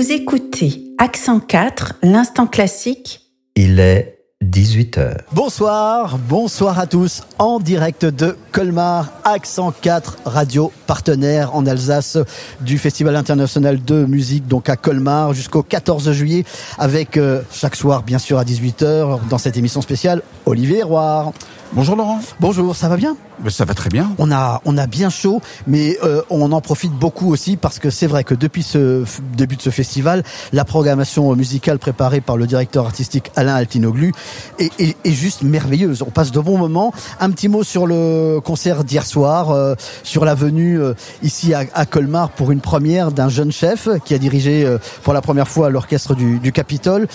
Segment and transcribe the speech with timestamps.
[0.00, 3.20] Vous écoutez Accent 4, l'instant classique.
[3.54, 5.18] Il est 18h.
[5.32, 12.16] Bonsoir, bonsoir à tous, en direct de Colmar, Accent 4, radio partenaire en Alsace
[12.62, 16.44] du Festival international de musique, donc à Colmar jusqu'au 14 juillet,
[16.78, 21.34] avec euh, chaque soir, bien sûr, à 18h, dans cette émission spéciale, Olivier Roire.
[21.72, 22.18] Bonjour Laurent.
[22.40, 24.10] Bonjour, ça va bien Ben, Ça va très bien.
[24.18, 27.90] On a, on a bien chaud, mais euh, on en profite beaucoup aussi parce que
[27.90, 29.04] c'est vrai que depuis ce
[29.36, 34.12] début de ce festival, la programmation musicale préparée par le directeur artistique Alain Altinoglu
[34.58, 36.02] est, est- est juste merveilleuse.
[36.02, 36.92] On passe de bons moments.
[37.20, 41.62] Un petit mot sur le concert d'hier soir, euh, sur la venue euh, ici à,
[41.74, 45.46] à Colmar pour une première d'un jeune chef qui a dirigé euh, pour la première
[45.46, 47.06] fois l'orchestre du, du Capitole.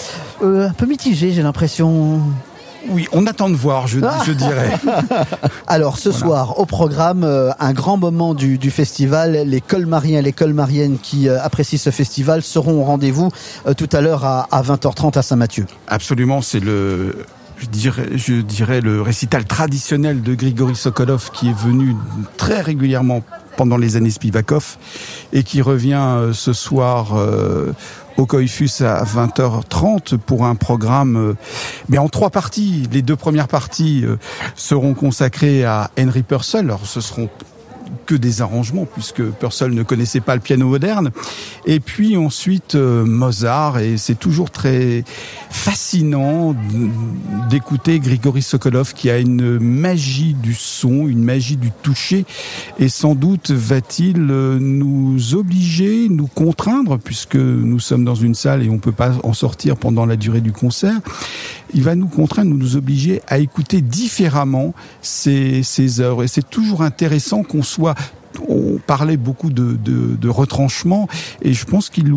[0.42, 2.22] Euh, un peu mitigé, j'ai l'impression.
[2.89, 4.71] Oui, on attend de voir, je, je dirais.
[5.67, 9.34] Alors ce soir au programme euh, un grand moment du, du festival.
[9.45, 13.30] Les colmariens et les colmariennes qui euh, apprécient ce festival seront au rendez-vous
[13.67, 15.66] euh, tout à l'heure à, à 20h30 à Saint-Mathieu.
[15.88, 17.25] Absolument, c'est le,
[17.58, 21.95] je dirais, je dirais le récital traditionnel de Grigory Sokolov qui est venu
[22.38, 23.23] très régulièrement
[23.58, 24.77] pendant les années Spivakov
[25.31, 27.14] et qui revient ce soir
[28.17, 31.35] au Coifus à 20h30 pour un programme, euh,
[31.89, 32.88] mais en trois parties.
[32.91, 34.17] Les deux premières parties euh,
[34.55, 36.66] seront consacrées à Henry Purcell.
[36.66, 37.30] Alors ce seront
[38.05, 41.11] que des arrangements puisque Purcell ne connaissait pas le piano moderne.
[41.66, 45.03] Et puis ensuite euh, Mozart et c'est toujours très
[45.50, 46.55] fascinant
[47.50, 52.25] d'écouter Grigory Sokolov qui a une magie du son, une magie du toucher
[52.80, 58.64] et sans doute va-t-il euh, nous obliger, nous contraindre puisque nous sommes dans une salle
[58.64, 60.99] et on peut pas en sortir pendant la durée du concert.
[61.73, 66.23] Il va nous contraindre, nous obliger à écouter différemment ces, ces œuvres.
[66.23, 67.95] Et c'est toujours intéressant qu'on soit
[68.48, 71.08] on parlait beaucoup de, retranchement
[71.42, 72.14] et je pense qu'il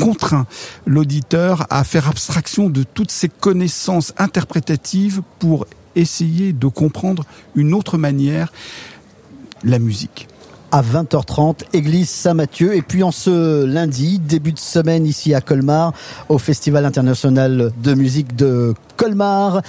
[0.00, 0.46] contraint
[0.86, 5.66] l'auditeur à faire abstraction de toutes ces connaissances interprétatives pour
[5.96, 7.24] essayer de comprendre
[7.56, 8.52] une autre manière
[9.64, 10.28] la musique.
[10.70, 12.76] À 20h30, église Saint-Mathieu.
[12.76, 15.94] Et puis en ce lundi, début de semaine ici à Colmar,
[16.28, 19.62] au Festival international de musique de Colmar,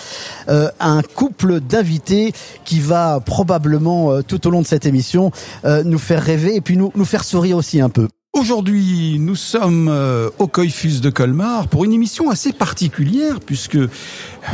[0.49, 2.33] euh, un couple d'invités
[2.65, 5.31] qui va probablement euh, tout au long de cette émission
[5.63, 8.09] euh, nous faire rêver et puis nous, nous faire sourire aussi un peu.
[8.33, 13.79] Aujourd'hui, nous sommes euh, au Coifus de Colmar pour une émission assez particulière puisque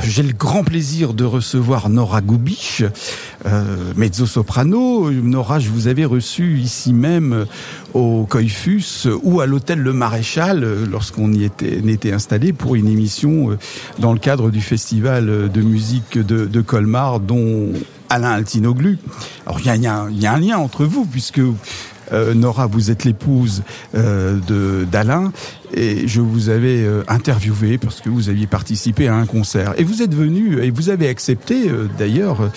[0.02, 2.84] j'ai le grand plaisir de recevoir Nora Goubich,
[3.46, 5.12] euh, mezzo-soprano.
[5.12, 7.46] Nora, je vous avais reçu ici même euh,
[7.94, 12.76] au Coifus euh, ou à l'hôtel Le Maréchal euh, lorsqu'on y était, était installé pour
[12.76, 13.58] une émission
[14.00, 17.74] dans le cadre du festival de musique de, de Colmar dont
[18.10, 19.00] Alain Altinoglu.
[19.46, 21.42] Alors il y a, y a y a un lien entre vous puisque
[22.12, 23.64] Nora, vous êtes l'épouse
[23.96, 25.32] euh, de d'Alain
[25.74, 29.84] et je vous avais euh, interviewé parce que vous aviez participé à un concert et
[29.84, 32.48] vous êtes venu et vous avez accepté euh, d'ailleurs euh,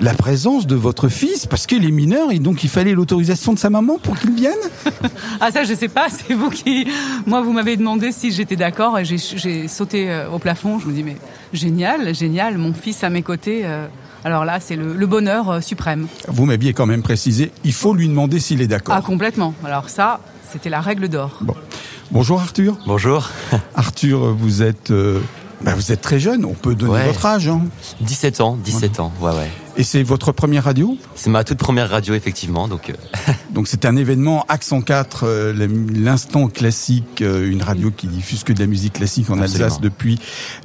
[0.00, 3.58] la présence de votre fils parce qu'il est mineur et donc il fallait l'autorisation de
[3.58, 4.52] sa maman pour qu'il vienne?
[5.40, 6.86] Ah ça je sais pas, c'est vous qui...
[7.26, 10.78] Moi vous m'avez demandé si j'étais d'accord et j'ai- sauté euh, au plafond.
[10.78, 11.16] Je me dis mais
[11.52, 13.62] génial, génial, mon fils à mes côtés.
[13.64, 13.86] euh,
[14.26, 16.08] Alors là c'est le, le bonheur euh, suprême.
[16.26, 18.92] Vous m'aviez quand même précisé, il faut lui demander s'il est d'accord.
[18.98, 19.54] Ah complètement.
[19.64, 20.18] Alors ça
[20.50, 21.38] c'était la règle d'or.
[21.42, 21.54] Bon.
[22.10, 22.76] Bonjour Arthur.
[22.88, 23.30] Bonjour.
[23.76, 25.20] Arthur, vous êtes euh,
[25.62, 27.06] bah, vous êtes très jeune, on peut donner Ouais.
[27.06, 27.46] votre âge.
[27.46, 27.60] Hein.
[28.00, 29.50] 17 ans, 17 ans, ouais, ouais.
[29.76, 30.96] Et c'est votre première radio?
[31.14, 32.90] C'est ma toute première radio, effectivement, donc...
[32.90, 38.44] euh, Donc c'est un événement Accent 4, euh, l'instant classique, euh, une radio qui diffuse
[38.44, 39.64] que de la musique classique en Absolument.
[39.64, 40.18] Alsace depuis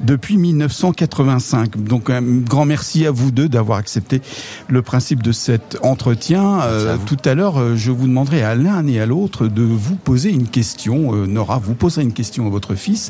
[0.04, 1.78] depuis 1985.
[1.78, 4.22] Donc un grand merci à vous deux d'avoir accepté
[4.68, 6.60] le principe de cet entretien.
[6.64, 10.32] Euh, tout à l'heure, je vous demanderai à l'un et à l'autre de vous poser
[10.32, 11.16] une question.
[11.16, 13.10] Euh, Nora, vous poserez une question à votre fils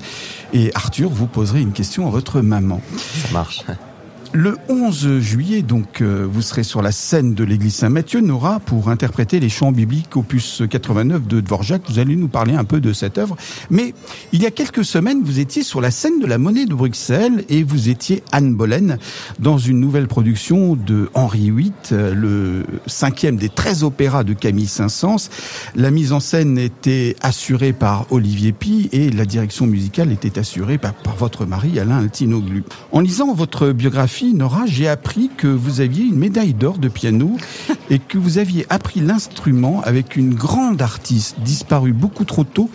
[0.54, 2.82] et Arthur, vous poserez une question à votre maman.
[2.98, 3.66] ça marche.
[4.34, 8.88] Le 11 juillet, donc, euh, vous serez sur la scène de l'église Saint-Mathieu, Nora, pour
[8.88, 11.82] interpréter les chants bibliques opus 89 de Dvorak.
[11.90, 13.36] Vous allez nous parler un peu de cette œuvre.
[13.70, 13.94] Mais
[14.32, 17.44] il y a quelques semaines, vous étiez sur la scène de la Monnaie de Bruxelles
[17.50, 18.98] et vous étiez Anne Boleyn
[19.40, 24.68] dans une nouvelle production de Henri VIII, euh, le cinquième des 13 opéras de Camille
[24.68, 25.30] Saint-Saëns.
[25.76, 30.78] La mise en scène était assurée par Olivier Pi et la direction musicale était assurée
[30.78, 32.64] par, votre mari Alain Altinoglu.
[32.94, 37.38] En lisant votre biographie, Nora, j'ai appris que vous aviez une médaille d'or de piano
[37.90, 42.70] et que vous aviez appris l'instrument avec une grande artiste disparue beaucoup trop tôt.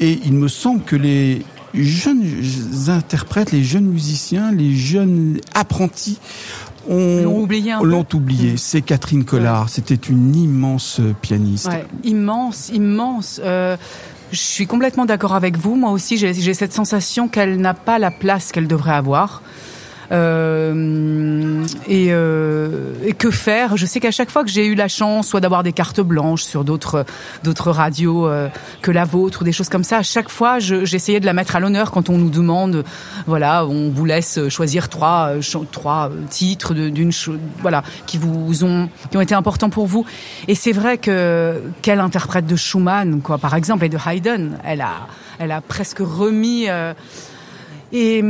[0.00, 1.42] Et il me semble que les
[1.74, 2.24] jeunes
[2.88, 6.18] interprètes, les jeunes musiciens, les jeunes apprentis
[6.88, 8.56] ont L'ont oublié l'ont oublié.
[8.56, 9.68] C'est Catherine Collard.
[9.68, 11.68] C'était une immense pianiste.
[11.68, 13.40] Ouais, immense, immense.
[13.44, 13.76] Euh,
[14.32, 15.74] Je suis complètement d'accord avec vous.
[15.76, 19.42] Moi aussi, j'ai cette sensation qu'elle n'a pas la place qu'elle devrait avoir.
[20.12, 23.76] Euh, et, euh, que faire?
[23.76, 26.42] Je sais qu'à chaque fois que j'ai eu la chance, soit d'avoir des cartes blanches
[26.42, 27.04] sur d'autres
[27.44, 28.48] d'autres radios euh,
[28.82, 31.54] que la vôtre ou des choses comme ça, à chaque fois, j'essayais de la mettre
[31.54, 32.84] à l'honneur quand on nous demande,
[33.26, 35.32] voilà, on vous laisse choisir trois
[35.70, 37.12] trois titres d'une
[37.60, 40.06] voilà qui vous ont qui ont été importants pour vous.
[40.48, 44.80] Et c'est vrai que quelle interprète de Schumann, quoi, par exemple, et de Haydn, elle
[44.80, 45.08] a
[45.38, 46.66] elle a presque remis
[47.92, 48.22] et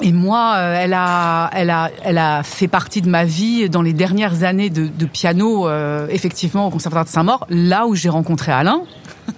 [0.00, 3.82] et moi, euh, elle a, elle a, elle a fait partie de ma vie dans
[3.82, 8.08] les dernières années de, de piano, euh, effectivement au Conservatoire de Saint-Maur, là où j'ai
[8.08, 8.82] rencontré Alain.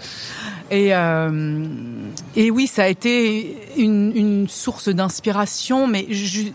[0.73, 1.65] Et, euh,
[2.35, 6.49] et oui, ça a été une, une source d'inspiration, mais je,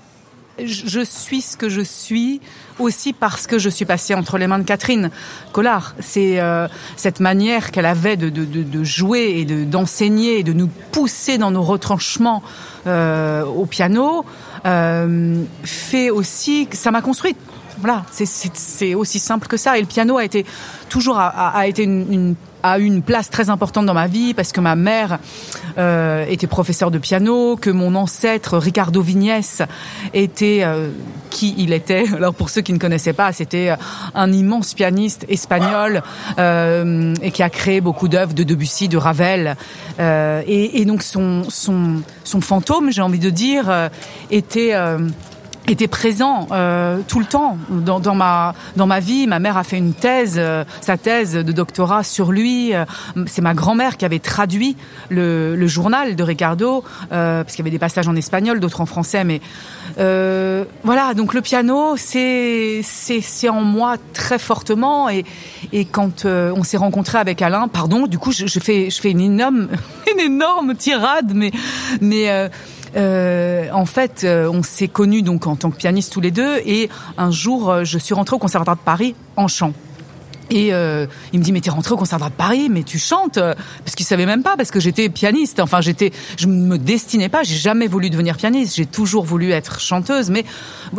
[0.59, 2.41] je suis ce que je suis
[2.81, 5.11] aussi parce que je suis passée entre les mains de Catherine
[5.51, 5.95] Collard.
[5.99, 11.37] C'est euh, cette manière qu'elle avait de, jouer et de, d'enseigner et de nous pousser
[11.37, 12.43] dans nos retranchements
[12.87, 14.25] euh, au piano
[14.65, 17.37] euh, fait aussi que ça m'a construite.
[17.79, 19.77] Voilà, c'est aussi simple que ça.
[19.77, 20.45] Et le piano a été
[20.87, 21.19] toujours
[21.63, 25.19] été une a eu une place très importante dans ma vie parce que ma mère
[25.77, 29.61] euh, était professeure de piano, que mon ancêtre Ricardo Vignès
[30.13, 30.89] était euh,
[31.29, 32.05] qui il était.
[32.15, 33.73] Alors pour ceux qui ne connaissaient pas, c'était
[34.13, 36.03] un immense pianiste espagnol
[36.37, 39.55] euh, et qui a créé beaucoup d'œuvres de Debussy, de Ravel.
[39.99, 43.89] Euh, et, et, donc son son son fantôme, j'ai envie de dire, euh,
[44.29, 44.73] était
[45.67, 49.27] était présent euh, tout le temps dans, dans, ma dans ma vie.
[49.27, 52.73] Ma mère a fait une thèse, euh, sa thèse de doctorat sur lui.
[52.73, 52.85] Euh,
[53.27, 54.75] c'est ma grand-mère qui avait traduit
[55.09, 58.81] le, le journal de Ricardo euh, parce qu'il y avait des passages en espagnol, d'autres
[58.81, 59.23] en français.
[59.23, 59.41] Mais
[60.83, 65.09] voilà, donc le piano, c'est c'est en moi très fortement.
[65.09, 65.25] Et,
[65.73, 69.11] et quand on s'est rencontré avec Alain, pardon, du coup, je, je, fais je fais
[69.11, 69.67] une énorme
[70.13, 71.51] une énorme tirade, mais
[71.99, 72.49] mais
[72.95, 76.57] euh, en fait, euh, on s'est connus donc en tant que pianiste tous les deux,
[76.65, 79.73] et un jour, euh, je suis rentrée au Conservatoire de Paris en chant.
[80.51, 83.39] Et euh, il me dit mais t'es rentré au conservatoire de Paris, mais tu chantes
[83.39, 85.59] parce qu'il savait même pas parce que j'étais pianiste.
[85.59, 88.75] Enfin j'étais, je me destinais pas, j'ai jamais voulu devenir pianiste.
[88.75, 90.45] J'ai toujours voulu être chanteuse, mais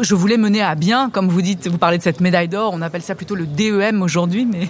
[0.00, 2.82] je voulais mener à bien, comme vous dites, vous parlez de cette médaille d'or, on
[2.82, 4.68] appelle ça plutôt le DEM aujourd'hui, mais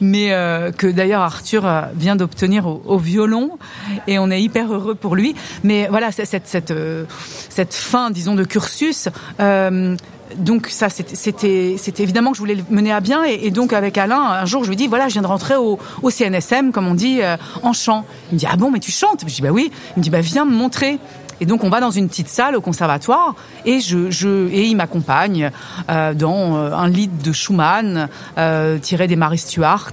[0.00, 3.58] mais euh, que d'ailleurs Arthur euh, vient d'obtenir au, violon
[4.06, 5.34] et on est hyper heureux pour lui.
[5.64, 7.04] Mais voilà cette cette euh,
[7.48, 9.08] cette fin, disons, de cursus.
[9.40, 9.96] Euh,
[10.36, 13.24] donc ça, c'était évidemment que je voulais le mener à bien.
[13.24, 15.78] Et, donc avec Alain, un jour, je lui dis voilà, je viens de rentrer au,
[16.02, 18.04] au CNSM, comme on dit, euh, en chant.
[18.30, 19.24] Il me dit ah bon, mais tu chantes?
[19.26, 19.70] Je dis bah oui.
[19.96, 20.98] Il me dit bah viens me montrer.
[21.40, 23.34] Et donc on va dans une petite salle au conservatoire
[23.64, 25.50] et il m'accompagne
[25.88, 29.92] euh, dans euh, un lit de Schumann euh, tiré des Marie Stuart,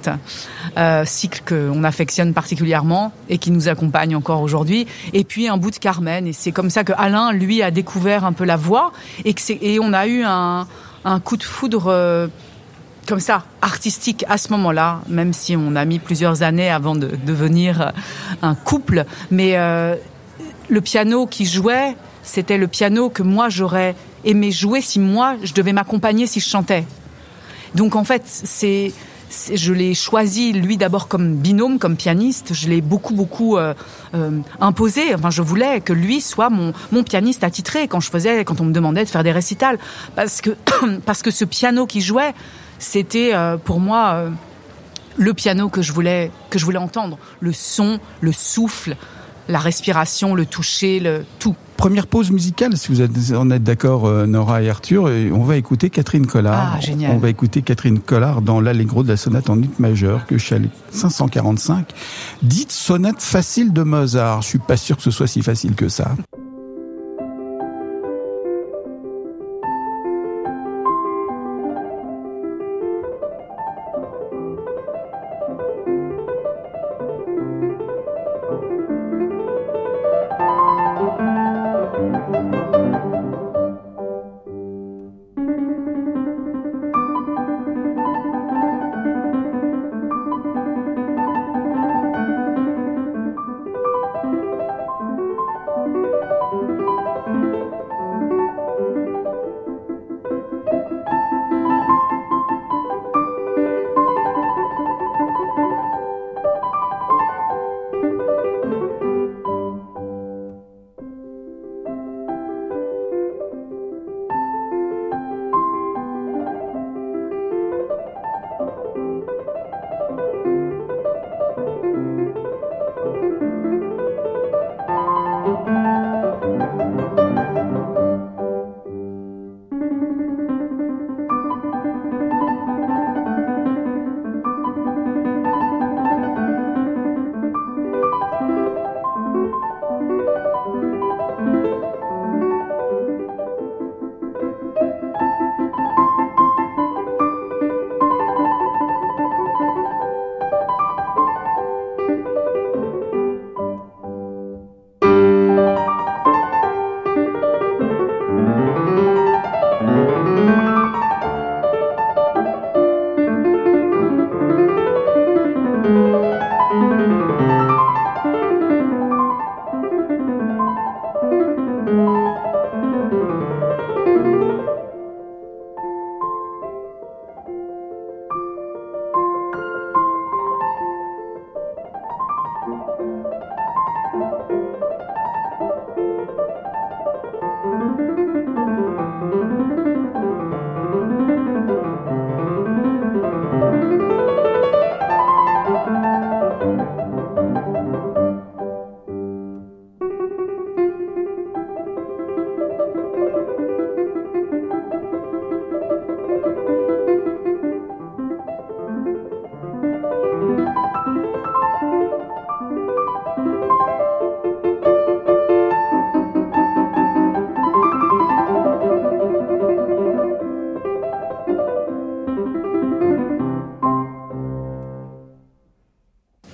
[1.05, 4.87] cycle qu'on affectionne particulièrement et qui nous accompagne encore aujourd'hui.
[5.13, 6.27] Et puis un bout de Carmen.
[6.27, 8.91] Et c'est comme ça que Alain lui a découvert un peu la voix
[9.25, 10.67] et on a eu un,
[11.23, 12.29] coup de foudre.
[13.07, 17.07] Comme ça, artistique à ce moment-là, même si on a mis plusieurs années avant de
[17.25, 17.93] devenir
[18.41, 19.05] un couple.
[19.31, 19.55] Mais
[20.69, 25.53] le piano qui jouait, c'était le piano que moi j'aurais aimé jouer si moi je
[25.53, 26.85] devais m'accompagner si je chantais.
[27.75, 28.91] Donc en fait, c'est
[29.53, 32.53] je l'ai choisi lui d'abord comme binôme, comme pianiste.
[32.53, 33.73] Je l'ai beaucoup beaucoup euh,
[34.15, 35.13] euh, imposé.
[35.13, 38.65] Enfin, je voulais que lui soit mon, mon pianiste attitré quand je faisais, quand on
[38.65, 39.79] me demandait de faire des récitals,
[40.15, 40.51] parce que
[41.05, 42.33] parce que ce piano qui jouait,
[42.79, 44.29] c'était euh, pour moi euh,
[45.17, 48.95] le piano que je voulais que je voulais entendre, le son, le souffle,
[49.47, 51.55] la respiration, le toucher, le tout.
[51.77, 55.57] Première pause musicale, si vous en êtes d'accord, euh, Nora et Arthur, et on va
[55.57, 56.73] écouter Catherine Collard.
[56.75, 57.11] Ah, génial.
[57.11, 60.55] On va écouter Catherine Collard dans l'Allegro de la sonate en ut majeur, que je
[60.89, 61.93] 545.
[62.41, 64.41] Dites sonate facile de Mozart.
[64.41, 66.15] Je suis pas sûr que ce soit si facile que ça.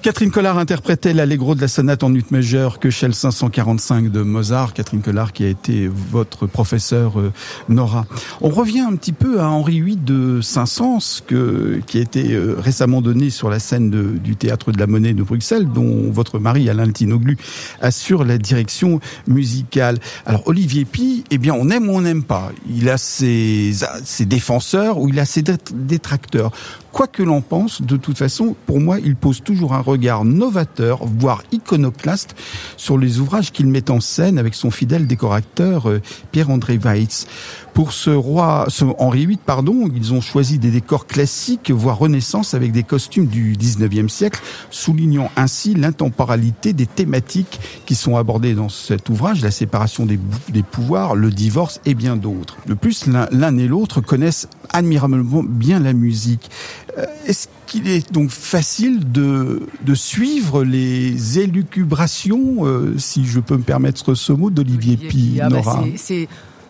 [0.03, 4.73] Catherine Collard interprétait l'allegro de la sonate en ut majeure que chez 545 de Mozart.
[4.73, 7.31] Catherine Collard qui a été votre professeur euh,
[7.69, 8.05] Nora.
[8.41, 12.57] On revient un petit peu à Henri VIII de Saint-Saëns que, qui a été euh,
[12.59, 16.69] récemment donné sur la scène du théâtre de la Monnaie de Bruxelles dont votre mari
[16.69, 17.37] Alain Tinoglu
[17.79, 19.99] assure la direction musicale.
[20.25, 22.51] Alors Olivier Pi, eh bien on aime ou on n'aime pas?
[22.69, 23.71] Il a ses,
[24.03, 25.43] ses défenseurs ou il a ses
[25.73, 26.51] détracteurs?
[26.93, 30.99] Quoi que l'on pense, de toute façon, pour moi, il pose toujours un regard novateur,
[31.03, 32.35] voire iconoclaste,
[32.77, 37.25] sur les ouvrages qu'il met en scène avec son fidèle décorateur euh, Pierre-André Weitz.
[37.73, 42.53] Pour ce roi, ce Henri VIII, pardon, ils ont choisi des décors classiques, voire renaissance,
[42.53, 48.69] avec des costumes du 19e siècle, soulignant ainsi l'intemporalité des thématiques qui sont abordées dans
[48.69, 52.57] cet ouvrage, la séparation des, des pouvoirs, le divorce et bien d'autres.
[52.67, 56.51] De plus, l'un et l'autre connaissent admirablement bien la musique.
[56.97, 63.57] Euh, est-ce qu'il est donc facile de, de suivre les élucubrations, euh, si je peux
[63.57, 65.61] me permettre ce mot, d'Olivier Pi, ah bah
[65.95, 66.27] c'est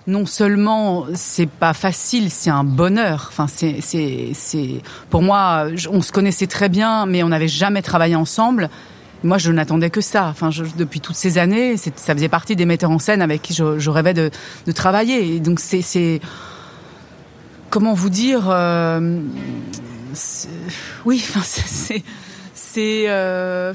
[0.07, 3.27] non seulement c'est pas facile, c'est un bonheur.
[3.29, 7.81] Enfin, c'est, c'est, c'est, pour moi, on se connaissait très bien, mais on n'avait jamais
[7.81, 8.69] travaillé ensemble.
[9.23, 10.25] Moi, je n'attendais que ça.
[10.27, 13.53] Enfin, je, depuis toutes ces années, ça faisait partie des metteurs en scène avec qui
[13.53, 14.29] je, je rêvais de,
[14.65, 15.35] de, travailler.
[15.35, 16.19] Et donc, c'est, c'est,
[17.69, 19.21] comment vous dire, euh,
[21.05, 22.03] oui, enfin, c'est,
[22.53, 23.73] c'est, euh,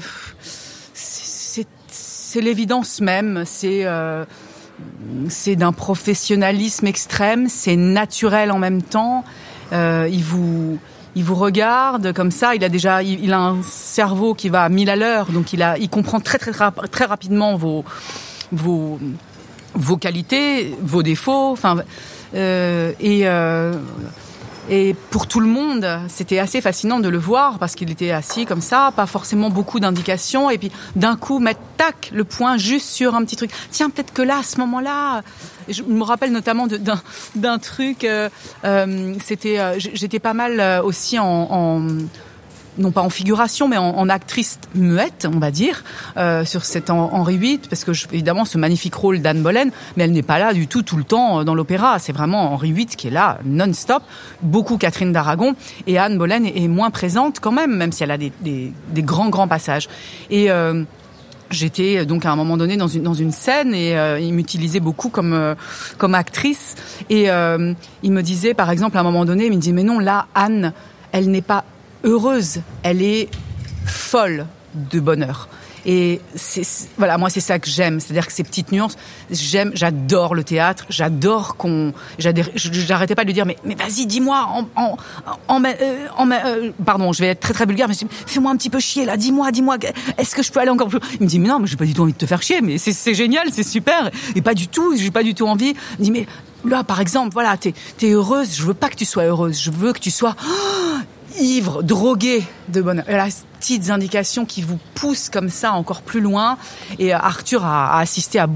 [0.93, 3.43] c'est, c'est l'évidence même.
[3.47, 4.25] C'est euh,
[5.29, 9.23] c'est d'un professionnalisme extrême, c'est naturel en même temps.
[9.73, 10.79] Euh, il vous
[11.15, 12.55] il vous regarde comme ça.
[12.55, 15.61] Il a déjà il, a un cerveau qui va à mille à l'heure, donc il
[15.61, 17.83] a il comprend très très très rapidement vos
[18.51, 18.99] vos
[19.73, 21.51] vos qualités, vos défauts.
[21.51, 21.77] Enfin
[22.35, 23.73] euh, et euh,
[24.69, 28.45] et pour tout le monde, c'était assez fascinant de le voir parce qu'il était assis
[28.45, 32.89] comme ça, pas forcément beaucoup d'indications, et puis d'un coup mettre tac le point juste
[32.89, 33.51] sur un petit truc.
[33.71, 35.23] Tiens, peut-être que là, à ce moment-là,
[35.67, 36.67] je me rappelle notamment
[37.35, 38.03] d'un truc.
[38.03, 38.29] Euh,
[38.63, 41.81] euh, c'était, euh, j'étais pas mal aussi en, en
[42.79, 45.83] non pas en figuration, mais en, actrice muette, on va dire,
[46.17, 50.13] euh, sur cet Henri VIII, parce que évidemment ce magnifique rôle d'Anne Boleyn, mais elle
[50.13, 51.99] n'est pas là du tout tout le temps euh, dans l'opéra.
[51.99, 54.01] C'est vraiment Henri VIII qui est là non-stop.
[54.41, 55.53] Beaucoup Catherine d'Aragon
[55.85, 59.29] et Anne Boleyn est, moins présente quand même, même si elle a des, des, grands
[59.29, 59.87] grands passages.
[60.29, 60.83] Et euh,
[61.51, 65.09] J'étais donc à un moment donné dans une dans une scène et il m'utilisait beaucoup
[65.09, 65.55] comme
[65.97, 66.75] comme actrice
[67.09, 69.97] et il me disait par exemple à un moment donné il me dit mais non
[69.97, 70.73] là Anne
[71.11, 71.65] elle n'est pas
[72.03, 73.29] heureuse, elle est
[73.85, 75.49] folle de bonheur.
[75.85, 76.19] Et
[76.97, 78.97] voilà, moi c'est ça que j'aime, c'est-à-dire que ces petites nuances,
[79.31, 84.67] j'aime, j'adore le théâtre, j'adore qu'on, j'arrêtais pas de lui dire mais vas-y dis-moi en
[84.75, 84.97] en
[85.47, 88.79] en, en euh, pardon, je vais être très très vulgaire, mais fais-moi un petit peu
[88.79, 89.77] chier là, dis-moi, dis-moi,
[90.17, 91.85] est-ce que je peux aller encore plus Il me dit mais non, mais j'ai pas
[91.85, 94.67] du tout envie de te faire chier, mais c'est génial, c'est super, et pas du
[94.67, 95.75] tout, j'ai pas du tout envie.
[95.97, 96.27] Il me dit mais
[96.69, 99.71] là par exemple, voilà, t'es es heureuse, je veux pas que tu sois heureuse, je
[99.71, 100.35] veux que tu sois
[101.39, 103.05] ivre, drogué de bonheur.
[103.07, 106.57] Elle a petites indications qui vous poussent comme ça encore plus loin.
[106.97, 108.47] Et euh, Arthur a, assisté à,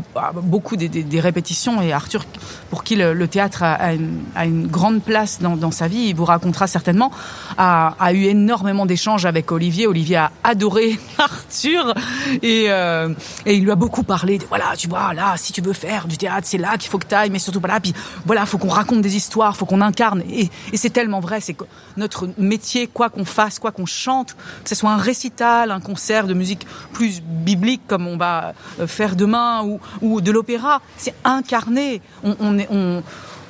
[0.41, 1.82] beaucoup des, répétitions.
[1.82, 2.25] Et Arthur,
[2.70, 7.12] pour qui le, théâtre a, une, grande place dans, sa vie, il vous racontera certainement,
[7.58, 9.88] a, eu énormément d'échanges avec Olivier.
[9.88, 11.93] Olivier a adoré Arthur
[12.41, 13.10] et, euh,
[13.46, 14.38] et il lui a beaucoup parlé.
[14.38, 16.98] De, voilà, tu vois, là, si tu veux faire du théâtre, c'est là qu'il faut
[16.98, 17.79] que tu ailles, mais surtout pas là.
[17.79, 17.93] Puis
[18.25, 20.24] voilà, faut qu'on raconte des histoires, faut qu'on incarne.
[20.29, 21.65] Et, et c'est tellement vrai, c'est que
[21.98, 26.28] notre métier, quoi qu'on fasse, quoi qu'on chante, que ce soit un récital, un concert
[26.28, 31.16] de musique plus biblique comme on va euh, faire demain ou, ou de l'opéra, c'est
[31.24, 32.02] incarné.
[32.24, 33.04] On, est, on,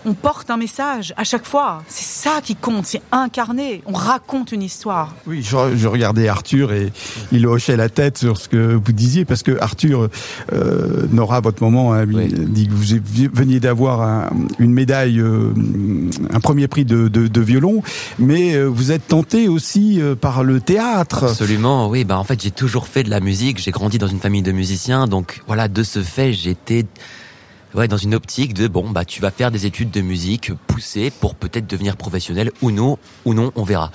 [0.05, 1.83] on porte un message à chaque fois.
[1.87, 3.81] C'est ça qui compte, c'est incarné.
[3.85, 5.13] On raconte une histoire.
[5.27, 6.91] Oui, je, je, regardais Arthur et
[7.31, 10.09] il hochait la tête sur ce que vous disiez parce que Arthur,
[10.51, 15.53] euh, Nora, à votre moment, a dit que vous veniez d'avoir une médaille, euh,
[16.31, 17.81] un premier prix de, de, de violon,
[18.19, 21.25] mais euh, vous êtes tenté aussi euh, par le théâtre.
[21.25, 22.03] Absolument, oui.
[22.03, 23.59] Bah en fait, j'ai toujours fait de la musique.
[23.59, 26.85] J'ai grandi dans une famille de musiciens, donc voilà, de ce fait, j'étais
[27.75, 31.11] ouais, dans une optique de bon bah tu vas faire des études de musique poussées
[31.11, 33.91] pour peut-être devenir professionnel ou non ou non on verra.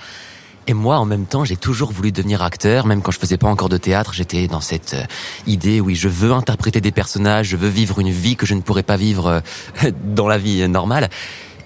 [0.67, 3.47] Et moi, en même temps, j'ai toujours voulu devenir acteur, même quand je faisais pas
[3.47, 5.03] encore de théâtre, j'étais dans cette euh,
[5.47, 8.61] idée, oui, je veux interpréter des personnages, je veux vivre une vie que je ne
[8.61, 9.41] pourrais pas vivre
[9.83, 11.09] euh, dans la vie normale.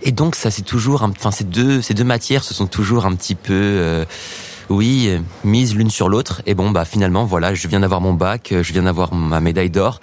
[0.03, 3.13] Et donc, ça, c'est toujours, enfin, ces deux, ces deux matières se sont toujours un
[3.15, 4.05] petit peu, euh,
[4.69, 5.09] oui,
[5.43, 6.41] mise l'une sur l'autre.
[6.45, 9.69] Et bon, bah finalement, voilà, je viens d'avoir mon bac, je viens d'avoir ma médaille
[9.69, 9.99] d'or,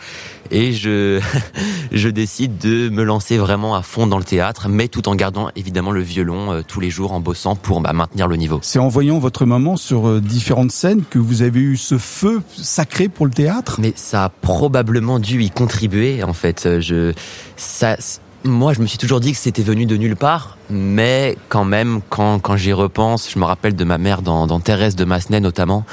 [0.51, 1.21] et je
[1.93, 5.51] je décide de me lancer vraiment à fond dans le théâtre, mais tout en gardant
[5.57, 8.61] évidemment le violon euh, tous les jours en bossant pour bah, maintenir le niveau.
[8.63, 12.43] C'est en voyant votre maman sur euh, différentes scènes que vous avez eu ce feu
[12.57, 13.77] sacré pour le théâtre?
[13.81, 16.81] Mais ça a probablement dû y contribuer en fait.
[16.81, 17.13] Je
[17.57, 17.97] ça
[18.45, 22.01] moi, je me suis toujours dit que c'était venu de nulle part, mais quand même,
[22.09, 25.41] quand, quand j'y repense, je me rappelle de ma mère dans, dans Thérèse de Massenet
[25.41, 25.85] notamment,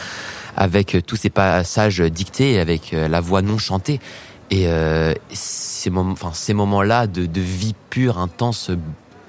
[0.56, 4.00] avec euh, tous ces passages dictés, avec euh, la voix non chantée.
[4.50, 8.72] Et euh, ces, moments, enfin, ces moments-là de, de vie pure, intense,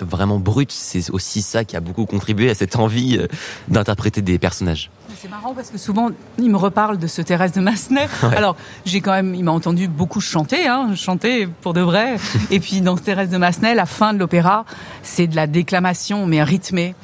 [0.03, 3.27] vraiment brute, c'est aussi ça qui a beaucoup contribué à cette envie euh,
[3.69, 4.91] d'interpréter des personnages.
[5.21, 8.09] C'est marrant parce que souvent, il me reparle de ce Thérèse de Massenet.
[8.37, 12.17] Alors, j'ai quand même, il m'a entendu beaucoup chanter, hein, chanter pour de vrai.
[12.51, 14.65] Et puis, dans Thérèse de Massenet, la fin de l'opéra,
[15.03, 16.95] c'est de la déclamation, mais rythmée.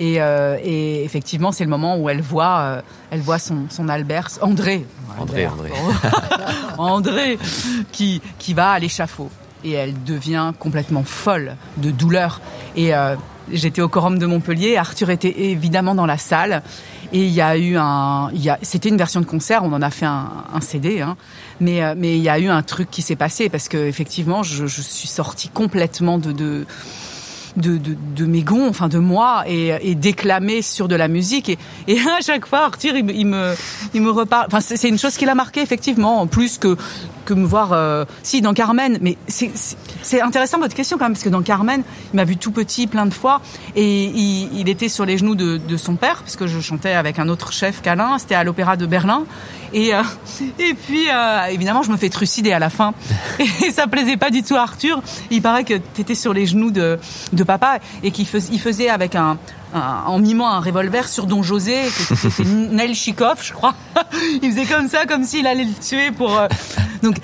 [0.00, 3.88] Et, euh, et effectivement, c'est le moment où elle voit, euh, elle voit son, son
[3.90, 4.86] Albert, André,
[5.18, 5.70] André, André,
[6.78, 7.38] André,
[7.92, 9.28] qui qui va à l'échafaud
[9.64, 12.40] et elle devient complètement folle de douleur.
[12.76, 13.16] Et euh,
[13.52, 16.62] j'étais au Corum de Montpellier, Arthur était évidemment dans la salle.
[17.12, 18.30] Et il y a eu un,
[18.62, 21.16] c'était une version de concert, on en a fait un, un CD, hein,
[21.58, 24.44] mais euh, mais il y a eu un truc qui s'est passé parce que effectivement,
[24.44, 26.66] je, je suis sortie complètement de, de
[27.56, 27.78] de,
[28.16, 31.48] de, mes gonds, enfin de moi, et, et déclamer sur de la musique.
[31.48, 33.54] Et, et à chaque fois, Arthur, il me,
[33.94, 34.46] il me reparle.
[34.46, 36.76] Enfin, c'est une chose qui l'a marqué effectivement, en plus que
[37.30, 37.72] que me voir.
[37.72, 41.82] Euh, si dans Carmen, mais c'est intéressant votre question quand même parce que dans Carmen,
[42.12, 43.40] il m'a vu tout petit plein de fois
[43.76, 47.28] et il, était sur les genoux de, son père parce que je chantais avec un
[47.28, 48.18] autre chef qu'Alain.
[48.18, 49.24] C'était à l'opéra de Berlin
[49.72, 50.02] et euh,
[50.58, 52.94] et puis euh, évidemment, je me fais trucider à la fin
[53.38, 55.02] et ça plaisait pas du tout à Arthur.
[55.30, 56.98] Il paraît que tu étais sur les genoux de
[57.32, 59.38] de papa et qu'il fais, il faisait avec un
[59.74, 63.74] en mimant un revolver sur Don José, c'était Nel Chikov, je crois.
[64.42, 66.36] il faisait comme ça, comme s'il allait le tuer pour.
[66.36, 66.48] Euh...
[67.02, 67.16] Donc,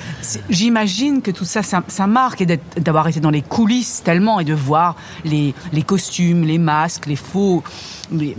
[0.49, 4.45] j'imagine que tout ça, ça, ça marque et d'avoir été dans les coulisses tellement et
[4.45, 7.63] de voir les, les costumes, les masques, les faux,
[8.11, 8.37] les,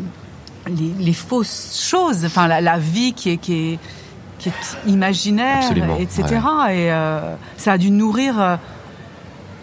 [0.67, 3.79] les, les fausses choses, enfin la, la vie qui est, qui est
[4.39, 6.23] qui est imaginaire, Absolument, etc.
[6.23, 6.77] ouais.
[6.77, 8.59] Et euh, ça a dû nourrir.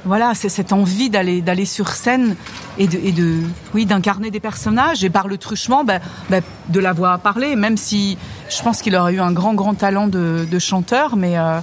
[0.07, 2.37] Voilà, c'est cette envie d'aller d'aller sur scène
[2.79, 3.39] et de, et de
[3.75, 7.77] oui d'incarner des personnages et par le truchement ben, ben, de la voix parler, même
[7.79, 8.19] si
[8.51, 11.59] je pense qu'il aurait eu un grand grand talent de, de chanteur, mais euh,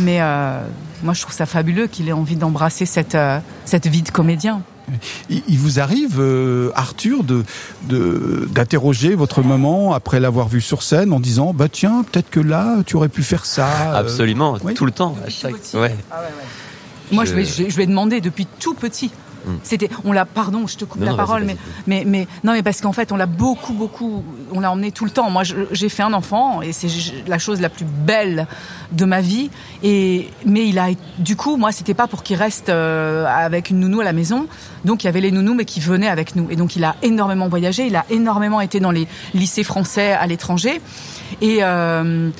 [0.00, 0.60] mais euh,
[1.04, 4.62] moi je trouve ça fabuleux qu'il ait envie d'embrasser cette euh, cette vie de comédien.
[5.28, 7.44] Il vous arrive, euh, Arthur, de
[7.88, 12.76] d'interroger votre maman après l'avoir vu sur scène en disant bah tiens peut-être que là
[12.86, 13.66] tu aurais pu faire ça.
[13.66, 14.00] euh...
[14.00, 14.74] Absolument, oui.
[14.74, 15.16] tout le temps.
[15.24, 15.54] À chaque...
[15.54, 15.94] ouais.
[16.10, 16.46] Ah ouais, ouais.
[17.12, 19.10] Moi, je, je, je, je lui ai demandé depuis tout petit.
[19.46, 19.50] Mm.
[19.62, 22.52] C'était, on l'a, pardon, je te coupe Non, la non, parole, mais, mais, mais, non,
[22.52, 25.30] mais parce qu'en fait, on l'a beaucoup, beaucoup, on l'a emmené tout le temps.
[25.30, 26.88] Moi, j'ai fait un enfant et c'est
[27.26, 28.46] la chose la plus belle
[28.92, 29.50] de ma vie.
[29.82, 30.88] Et, mais il a,
[31.18, 34.46] du coup, moi, c'était pas pour qu'il reste euh, avec une nounou à la maison.
[34.84, 36.48] Donc, il y avait les nounous, mais qui venaient avec nous.
[36.50, 37.86] Et donc, il a énormément voyagé.
[37.86, 40.80] Il a énormément été dans les lycées français à l'étranger.
[41.40, 42.30] Et, euh,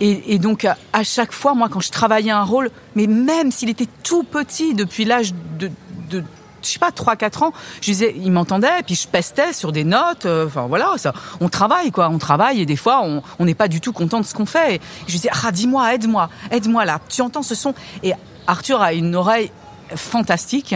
[0.00, 3.68] et, et, donc, à chaque fois, moi, quand je travaillais un rôle, mais même s'il
[3.68, 5.70] était tout petit, depuis l'âge de,
[6.10, 6.24] de
[6.62, 10.26] je sais pas, 3-4 ans, je disais, il m'entendait, puis je pestais sur des notes,
[10.26, 13.02] euh, enfin voilà, ça, on travaille quoi, on travaille, et des fois,
[13.38, 14.76] on n'est pas du tout content de ce qu'on fait.
[14.76, 18.12] Et je disais, ah, dis-moi, aide-moi, aide-moi là, tu entends ce son Et
[18.46, 19.50] Arthur a une oreille
[19.94, 20.74] fantastique.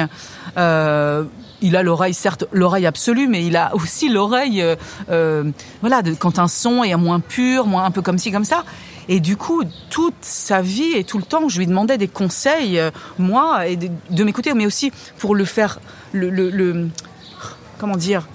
[0.57, 1.25] Euh,
[1.61, 4.75] il a l'oreille, certes, l'oreille absolue, mais il a aussi l'oreille, euh,
[5.11, 8.65] euh, voilà, quand un son est moins pur, moins un peu comme ci, comme ça.
[9.09, 12.79] Et du coup, toute sa vie et tout le temps, je lui demandais des conseils,
[12.79, 15.81] euh, moi, et de, m'écouter, mais aussi pour le faire,
[16.13, 16.89] le,
[17.79, 18.29] comment dire,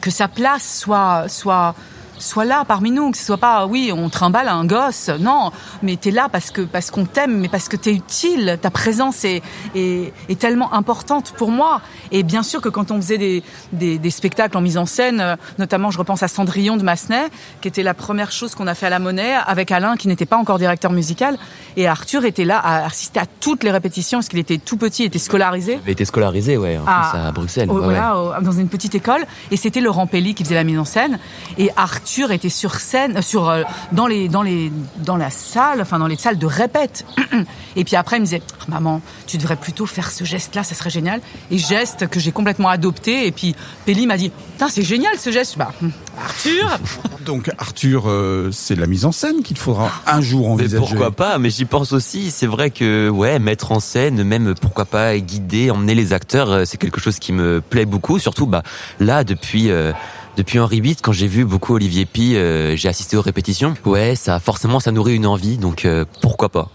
[0.00, 1.74] que sa place soit, soit,
[2.20, 5.50] soit là parmi nous, que ce soit pas, oui, on trimballe un gosse, non,
[5.82, 9.24] mais t'es là parce que parce qu'on t'aime, mais parce que t'es utile, ta présence
[9.24, 9.42] est,
[9.74, 11.80] est, est tellement importante pour moi.
[12.12, 15.20] Et bien sûr que quand on faisait des, des, des spectacles en mise en scène,
[15.20, 17.24] euh, notamment je repense à Cendrillon de Massenet,
[17.60, 20.26] qui était la première chose qu'on a fait à la Monnaie, avec Alain qui n'était
[20.26, 21.38] pas encore directeur musical,
[21.76, 25.04] et Arthur était là à assister à toutes les répétitions parce qu'il était tout petit,
[25.04, 25.72] il était scolarisé.
[25.74, 27.70] Il avait été scolarisé, ouais, en Ah, à Bruxelles.
[27.70, 28.36] au- ouais, voilà, ouais.
[28.38, 29.24] au- dans une petite école.
[29.50, 31.18] Et c'était Laurent Pelli qui faisait la mise en scène.
[31.56, 35.80] Et Arthur était sur scène, euh, sur euh, dans les dans les dans la salle,
[35.80, 37.04] enfin dans les salles de répète.
[37.76, 40.74] Et puis après, il me disait, Ah, maman, tu devrais plutôt faire ce geste-là, ça
[40.74, 41.20] serait génial.
[41.50, 43.26] Et geste que j'ai complètement adopté.
[43.26, 43.54] Et puis
[43.86, 45.56] Pelli m'a dit, Putain, c'est génial ce geste.
[45.56, 45.92] Bah, hum,
[46.22, 46.78] Arthur.
[47.24, 50.78] Donc Arthur, euh, c'est la mise en scène qu'il faudra un jour Mais envisager.
[50.78, 52.30] pourquoi pas Mais j'y pense aussi.
[52.30, 56.64] C'est vrai que ouais, mettre en scène, même pourquoi pas guider, emmener les acteurs, euh,
[56.64, 58.18] c'est quelque chose qui me plaît beaucoup.
[58.18, 58.62] Surtout bah
[58.98, 59.92] là depuis euh,
[60.36, 63.74] Depuis Henri VIII, quand j'ai vu beaucoup Olivier Pi, euh, j'ai assisté aux répétitions.
[63.84, 66.68] Ouais, ça forcément ça nourrit une envie, donc euh, pourquoi pas.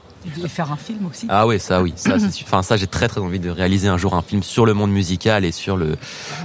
[0.44, 1.28] Et faire un film aussi.
[1.30, 2.16] Ah oui, ça oui, ça.
[2.44, 4.92] Enfin ça j'ai très très envie de réaliser un jour un film sur le monde
[4.92, 5.98] musical et sur le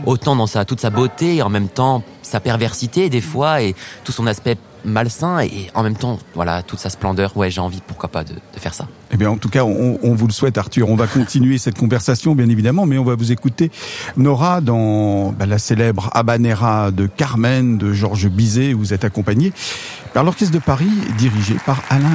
[0.05, 3.75] autant dans sa toute sa beauté et en même temps sa perversité des fois et
[4.05, 7.37] tout son aspect malsain et en même temps voilà toute sa splendeur.
[7.37, 8.87] Ouais, j'ai envie pourquoi pas de, de faire ça.
[9.13, 10.89] Eh bien, en tout cas, on, on, vous le souhaite, Arthur.
[10.89, 13.71] On va continuer cette conversation, bien évidemment, mais on va vous écouter,
[14.17, 18.73] Nora, dans bah, la célèbre Habanera de Carmen de Georges Bizet.
[18.73, 19.53] Vous êtes accompagné
[20.15, 22.11] par l'Orchestre de Paris, dirigé par Alain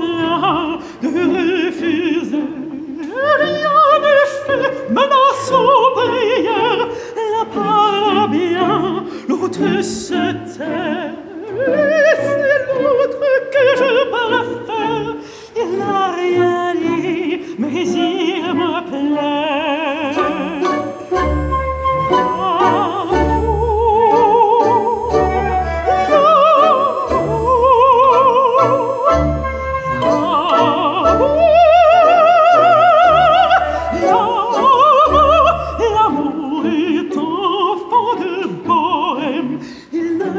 [0.00, 2.44] rien de refuser,
[3.42, 4.14] rien ne
[4.46, 4.90] fait
[7.34, 8.30] la parle
[9.28, 10.22] l'autre se
[10.56, 11.12] tait,
[13.52, 15.10] que je parle faire,
[15.56, 19.65] il n'a rien dit, mais il me plaît.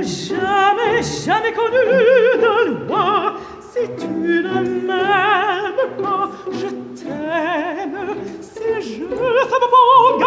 [0.04, 1.84] jamais, jamais connu
[2.44, 3.34] de loi.
[3.60, 6.68] Si tu ne m'aimes pas, je
[7.00, 8.16] t'aime.
[8.42, 10.20] Si je t'aime pas, oh,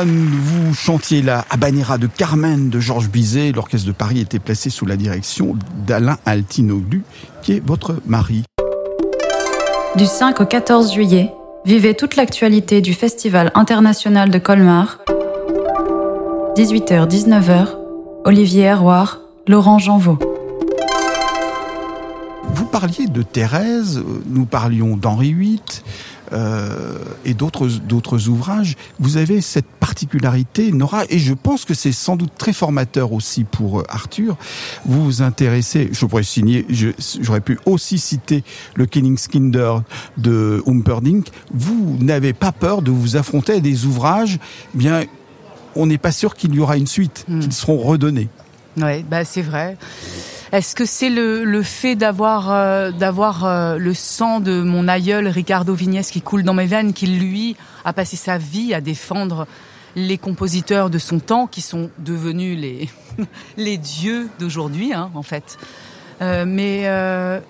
[0.00, 3.52] Vous chantiez la Habanera de Carmen de Georges Bizet.
[3.52, 5.54] L'orchestre de Paris était placé sous la direction
[5.86, 7.02] d'Alain Altinoglu,
[7.42, 8.42] qui est votre mari.
[9.96, 11.30] Du 5 au 14 juillet,
[11.66, 14.98] vivez toute l'actualité du Festival international de Colmar.
[16.56, 17.76] 18h-19h,
[18.24, 20.18] Olivier Herroir, Laurent Janvaux.
[22.54, 25.60] Vous parliez de Thérèse, nous parlions d'Henri VIII,
[26.32, 28.76] euh, et d'autres d'autres ouvrages.
[28.98, 29.66] Vous avez cette
[30.72, 34.36] Nora, et je pense que c'est sans doute très formateur aussi pour euh, Arthur.
[34.84, 36.66] Vous vous intéressez, je pourrais signer,
[37.20, 39.82] j'aurais pu aussi citer le Kinder
[40.16, 41.28] de Humperdinck.
[41.52, 44.38] Vous n'avez pas peur de vous affronter à des ouvrages,
[44.74, 45.04] eh bien,
[45.74, 47.40] on n'est pas sûr qu'il y aura une suite, hmm.
[47.40, 48.28] qu'ils seront redonnés.
[48.76, 49.76] Ouais, bah c'est vrai.
[50.52, 55.26] Est-ce que c'est le, le, fait d'avoir euh, d'avoir euh, le sang de mon aïeul
[55.28, 59.46] Ricardo Vignès qui coule dans mes veines, qui lui a passé sa vie à défendre
[59.96, 62.88] les compositeurs de son temps, qui sont devenus les
[63.56, 65.58] les dieux d'aujourd'hui, hein, en fait.
[66.20, 67.40] Euh, mais euh,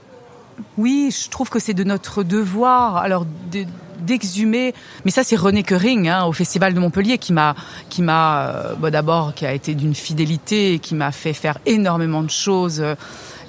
[0.76, 2.96] oui, je trouve que c'est de notre devoir.
[2.96, 3.66] Alors de-
[4.02, 4.74] d'exhumer.
[5.05, 7.55] Mais ça, c'est René Kering hein, au Festival de Montpellier qui m'a,
[7.88, 11.59] qui m'a, euh, bah, d'abord, qui a été d'une fidélité et qui m'a fait faire
[11.66, 12.83] énormément de choses.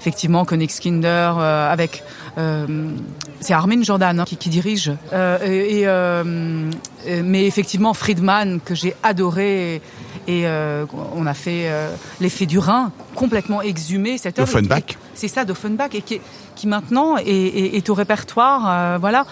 [0.04, 2.04] Effectivement, Königskinder euh, avec,
[2.38, 2.68] euh,
[3.40, 4.92] c'est Armin Jordan hein, qui, qui dirige.
[5.14, 5.88] Euh, et,
[7.08, 9.82] et, mais effectivement, Friedman que j'ai adoré.
[10.28, 10.86] Et euh,
[11.16, 14.52] on a fait euh, l'effet du Rhin complètement exhumé cette œuvre.
[15.16, 16.20] C'est ça, d'Offenbach, et qui,
[16.56, 19.26] qui maintenant est, est- est au répertoire, euh, voilà.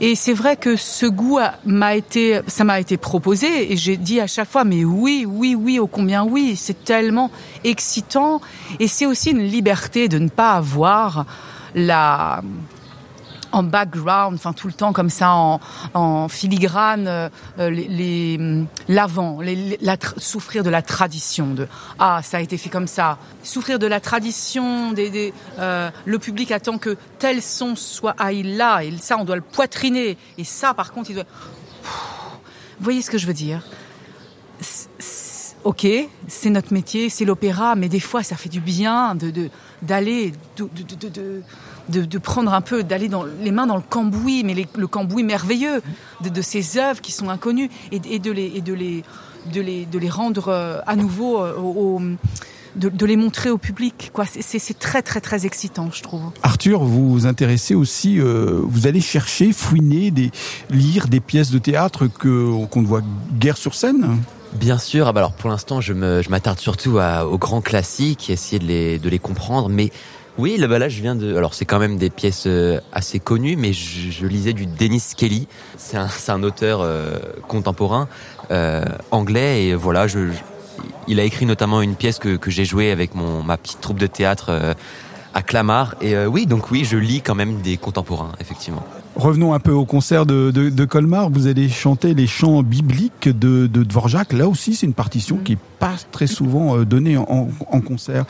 [0.00, 4.20] Et c'est vrai que ce goût m'a été, ça m'a été proposé, et j'ai dit
[4.20, 7.30] à chaque fois, mais oui, oui, oui, ô combien oui, c'est tellement
[7.62, 8.40] excitant,
[8.80, 11.26] et c'est aussi une liberté de ne pas avoir
[11.74, 12.42] la
[13.54, 15.60] en background, enfin tout le temps comme ça en,
[15.94, 21.66] en filigrane, euh, euh, les, hum, l'avant, les- la souffrir de la tradition de
[21.98, 26.18] ah ça a été fait comme ça, souffrir de la tradition, des, des euh, le
[26.18, 30.18] public attend que tel son soit l'a et ça on doit le poitriner.
[30.38, 31.24] Et ça par contre il doit
[32.78, 33.62] vous voyez ce que je veux dire?
[35.64, 35.86] Ok,
[36.28, 39.48] c'est notre métier, c'est l'opéra, mais des fois ça fait du bien de-
[39.80, 40.68] d'aller de,
[41.88, 45.22] de, prendre un peu, d'aller dans les mains dans le cambouis, mais les- le cambouis
[45.22, 45.82] merveilleux
[46.22, 49.04] de, de ces œuvres qui sont inconnues et, et de les et de les
[49.52, 52.02] de les de les rendre euh, à nouveau euh, au, au-
[52.76, 54.10] de, de les montrer au public.
[54.12, 56.22] Quoi, c'est- très très très excitant, je trouve.
[56.42, 60.32] Arthur, vous vous intéressez aussi, euh, vous allez chercher, fouiner, des,
[60.70, 63.02] lire des pièces de théâtre que qu'on ne voit
[63.38, 64.16] guère sur scène?
[64.54, 65.06] Bien sûr.
[65.08, 68.98] Ah bah alors pour l'instant, je m'attarde surtout à, aux grands classiques, essayer de les,
[68.98, 69.68] de les comprendre.
[69.68, 69.90] Mais
[70.38, 71.36] oui, là, bah là, je viens de.
[71.36, 75.12] Alors c'est quand même des pièces euh, assez connues, mais je, je lisais du Dennis
[75.16, 75.46] Kelly.
[75.76, 77.18] C'est un, un auteur euh,
[77.48, 78.08] contemporain
[78.50, 80.38] euh, anglais et voilà, je, je-
[81.06, 83.98] il a écrit notamment une pièce que, que j'ai jouée avec mon ma petite troupe
[83.98, 84.74] de théâtre euh,
[85.34, 85.94] à Clamart.
[86.00, 88.84] Et euh, oui, donc oui, je lis quand même des contemporains, effectivement.
[89.16, 91.30] Revenons un peu au concert de, de, de Colmar.
[91.30, 94.32] Vous allez chanter les chants bibliques de, de Dvorak.
[94.32, 98.24] Là aussi, c'est une partition qui est pas très souvent euh, donnée en, en concert.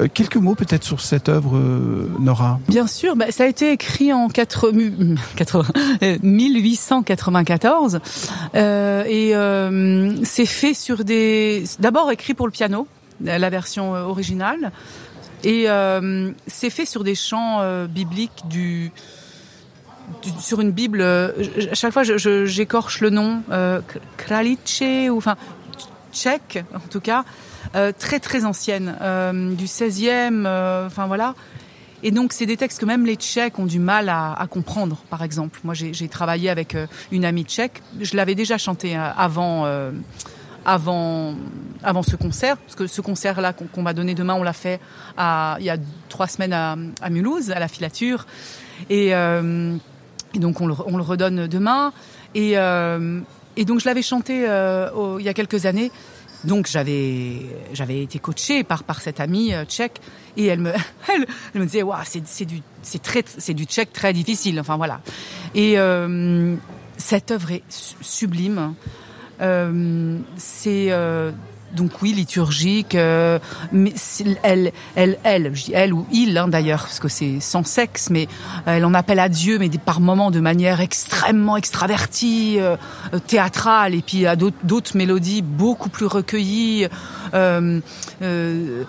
[0.00, 2.58] Euh, quelques mots peut-être sur cette œuvre, euh, Nora?
[2.68, 4.72] Bien sûr, bah, ça a été écrit en 4,
[5.36, 5.64] 80,
[6.02, 8.00] euh, 1894
[8.54, 11.64] euh, et euh, c'est fait sur des.
[11.80, 12.86] D'abord écrit pour le piano,
[13.22, 14.72] la version euh, originale,
[15.44, 18.90] et euh, c'est fait sur des chants euh, bibliques du-
[20.40, 21.00] sur une Bible.
[21.00, 21.32] euh,
[21.70, 23.80] à chaque fois, j'écorche le nom euh,
[24.16, 25.36] Kralice ou enfin
[26.12, 27.24] tchèque en tout cas,
[27.76, 28.96] euh, très très ancienne,
[29.56, 31.34] du 16e, euh, enfin voilà.
[32.02, 35.22] Et donc, c'est des textes que même les Tchèques ont du mal à, comprendre, par
[35.22, 35.60] exemple.
[35.64, 36.74] Moi, j'ai travaillé avec
[37.12, 37.82] une amie tchèque.
[38.00, 39.66] Je l'avais déjà chanté avant,
[40.64, 41.34] avant,
[41.82, 44.80] avant ce concert, parce que ce concert-là qu'on m'a donné demain, on l'a fait
[45.18, 45.76] il y a
[46.08, 48.24] trois semaines à, Mulhouse, à la filature.
[48.88, 49.12] Et,
[50.38, 51.92] donc, on le, on le redonne demain.
[52.34, 53.20] Et, euh,
[53.66, 55.90] donc, je l'avais chanté euh, il y a quelques années.
[56.42, 57.32] Donc j'avais
[57.74, 60.00] j'avais été coachée par par cette amie euh, tchèque
[60.38, 60.72] et elle me
[61.12, 61.26] elle,
[61.60, 65.02] me disait waouh c'est c'est du c'est très c'est du tchèque très difficile enfin voilà
[65.54, 65.76] et
[66.96, 68.72] cette œuvre est su- sublime
[70.38, 70.90] c'est
[71.74, 73.38] donc oui liturgique euh,
[73.72, 73.92] mais
[74.42, 78.10] elle elle elle je dis elle ou il hein, d'ailleurs parce que c'est sans sexe
[78.10, 78.28] mais
[78.66, 82.76] elle en appelle à Dieu mais par moments de manière extrêmement extravertie euh,
[83.14, 86.88] euh, théâtrale et puis à d'autres mélodies beaucoup plus recueillies
[87.34, 87.80] euh,
[88.22, 88.84] euh,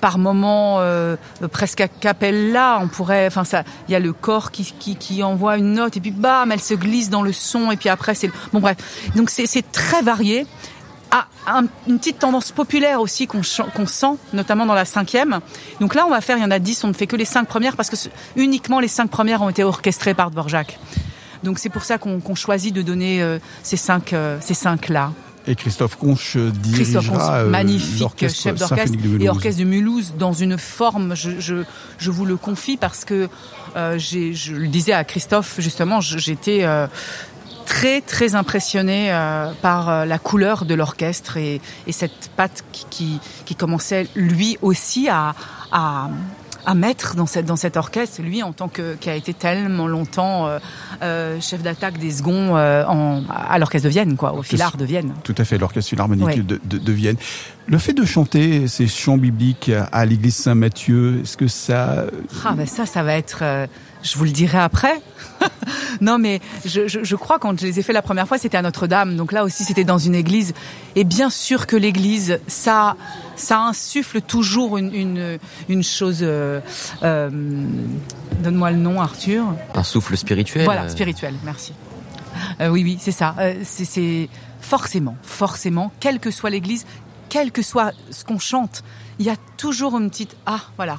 [0.00, 1.16] par moments euh,
[1.50, 5.22] presque a cappella, on pourrait, enfin ça, il y a le corps qui, qui, qui
[5.22, 8.14] envoie une note et puis bam, elle se glisse dans le son et puis après
[8.14, 8.76] c'est bon bref,
[9.16, 10.46] donc c'est très varié.
[11.10, 15.40] Ah, un- une petite tendance populaire aussi qu'on sent, notamment dans la cinquième.
[15.80, 17.24] Donc là, on va faire, il y en a dix, on ne fait que les
[17.24, 17.96] cinq premières parce que
[18.34, 20.78] uniquement les cinq premières ont été orchestrées par Dvorak.
[21.44, 25.12] Donc c'est pour ça qu'on choisit de donner euh, ces cinq, euh, ces cinq là.
[25.46, 26.36] Et Christophe Conche
[26.72, 31.38] Christophe dirigera Conce, euh, magnifique chef d'orchestre et orchestre de Mulhouse dans une forme, je,
[31.38, 31.62] je,
[31.98, 33.28] je vous le confie parce que
[33.76, 36.64] je le disais à Christophe justement, j'étais
[37.66, 42.86] très très impressionnée euh, par euh, la couleur de l'orchestre et, et cette patte qui,
[42.90, 45.34] qui, qui commençait lui aussi à,
[45.72, 46.08] à
[46.68, 49.86] à mettre dans cette dans cet orchestre lui en tant que qui a été tellement
[49.86, 50.58] longtemps euh,
[51.00, 54.84] euh, chef d'attaque des seconds euh, en, à l'orchestre de Vienne quoi au Filard de
[54.84, 56.36] Vienne Tout à fait, l'orchestre philharmonique Ouais.
[56.38, 57.16] de, de, de Vienne.
[57.68, 62.06] Le fait de chanter ces chants bibliques à l'église Saint-Matthieu, est-ce que ça...
[62.44, 63.44] Ah ben ça, ça va être.
[64.06, 65.00] Euh, je vous le dirai après.
[66.00, 68.56] non, mais je, je, je, crois quand je les ai fait la première fois, c'était
[68.56, 69.16] à Notre-Dame.
[69.16, 70.54] Donc là aussi, c'était dans une église.
[70.94, 72.96] Et bien sûr que l'église, ça,
[73.36, 75.38] ça insuffle toujours une, une,
[75.68, 76.18] une chose.
[76.22, 76.60] Euh,
[77.02, 77.30] euh,
[78.42, 79.44] Donne-moi le nom, Arthur.
[79.74, 80.64] Un souffle spirituel.
[80.64, 81.34] Voilà, spirituel.
[81.44, 81.72] Merci.
[82.60, 83.34] Euh, oui, oui, c'est ça.
[83.38, 84.28] Euh, c'est
[84.60, 86.86] forcément, forcément, quelle que soit l'église,
[87.28, 88.82] quel que soit ce qu'on chante,
[89.18, 90.98] il y a toujours une petite ah, voilà.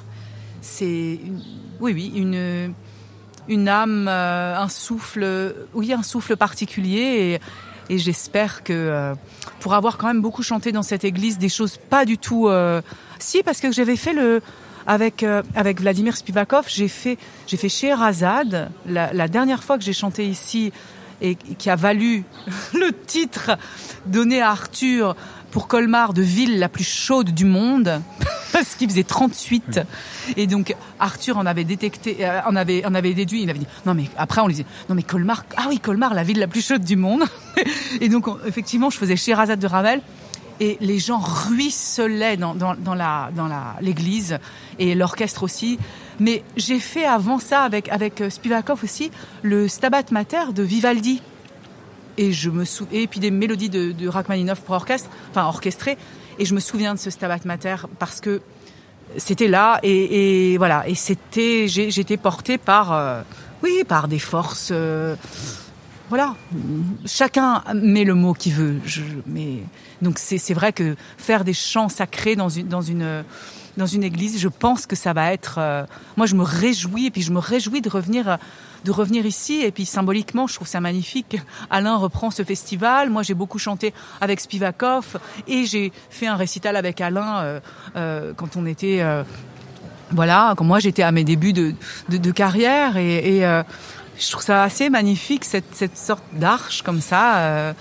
[0.62, 1.20] C'est
[1.80, 2.74] oui, oui, une
[3.48, 7.40] une âme, euh, un souffle, oui, un souffle particulier.
[7.90, 9.16] Et, et j'espère que euh,
[9.60, 12.48] pour avoir quand même beaucoup chanté dans cette église des choses pas du tout.
[12.48, 12.82] Euh,
[13.20, 14.42] si, parce que j'avais fait le
[14.86, 19.92] avec avec Vladimir Spivakov, j'ai fait j'ai fait Sherazade la, la dernière fois que j'ai
[19.92, 20.72] chanté ici
[21.22, 22.24] et qui a valu
[22.74, 23.58] le titre
[24.06, 25.16] donné à Arthur
[25.52, 28.02] pour Colmar de ville la plus chaude du monde
[28.54, 29.82] parce qu'il faisait 38
[30.36, 33.68] et donc Arthur en avait détecté euh, en avait en avait déduit il avait dit
[33.86, 36.48] non mais après on lui disait non mais Colmar ah oui Colmar la ville la
[36.48, 37.24] plus chaude du monde.
[38.02, 40.02] Et donc effectivement je faisais Sherazade de Ravel
[40.60, 44.40] et les gens ruisselaient dans, dans, dans la dans la l'église
[44.80, 45.78] et l'orchestre aussi.
[46.20, 49.12] Mais j'ai fait avant ça avec avec Spivakov aussi
[49.44, 51.22] le Stabat Mater de Vivaldi
[52.18, 52.88] et je me sou...
[52.92, 55.98] et puis des mélodies de, de Rachmaninoff pour orchestre, enfin orchestrées.
[56.40, 58.42] Et je me souviens de ce Stabat Mater parce que
[59.18, 60.88] c'était là et, et, voilà.
[60.88, 63.22] Et c'était j'étais portée par euh,
[63.64, 65.16] oui par des forces euh,
[66.10, 66.36] voilà.
[67.06, 68.80] Chacun met le mot qu'il veut.
[68.86, 69.64] Je, mais
[70.02, 73.24] donc c'est vrai que faire des chants sacrés dans une dans une
[73.78, 77.12] dans une église je pense que ça va être euh, moi je me réjouis et
[77.12, 78.38] puis je me réjouis de revenir
[78.88, 79.62] de revenir ici.
[79.62, 81.38] Et puis symboliquement je trouve ça magnifique.
[81.70, 83.10] Alain reprend ce festival.
[83.10, 85.18] Moi j'ai beaucoup chanté avec Spivakov.
[85.48, 87.60] Et j'ai fait un récital avec Alain euh,
[87.96, 89.24] euh, quand on était euh,
[90.12, 91.74] voilà quand moi j'étais à mes débuts de,
[92.10, 92.98] de, carrière.
[92.98, 93.42] Et,
[94.20, 97.74] je trouve ça assez magnifique cette, cette sorte d'arche comme ça.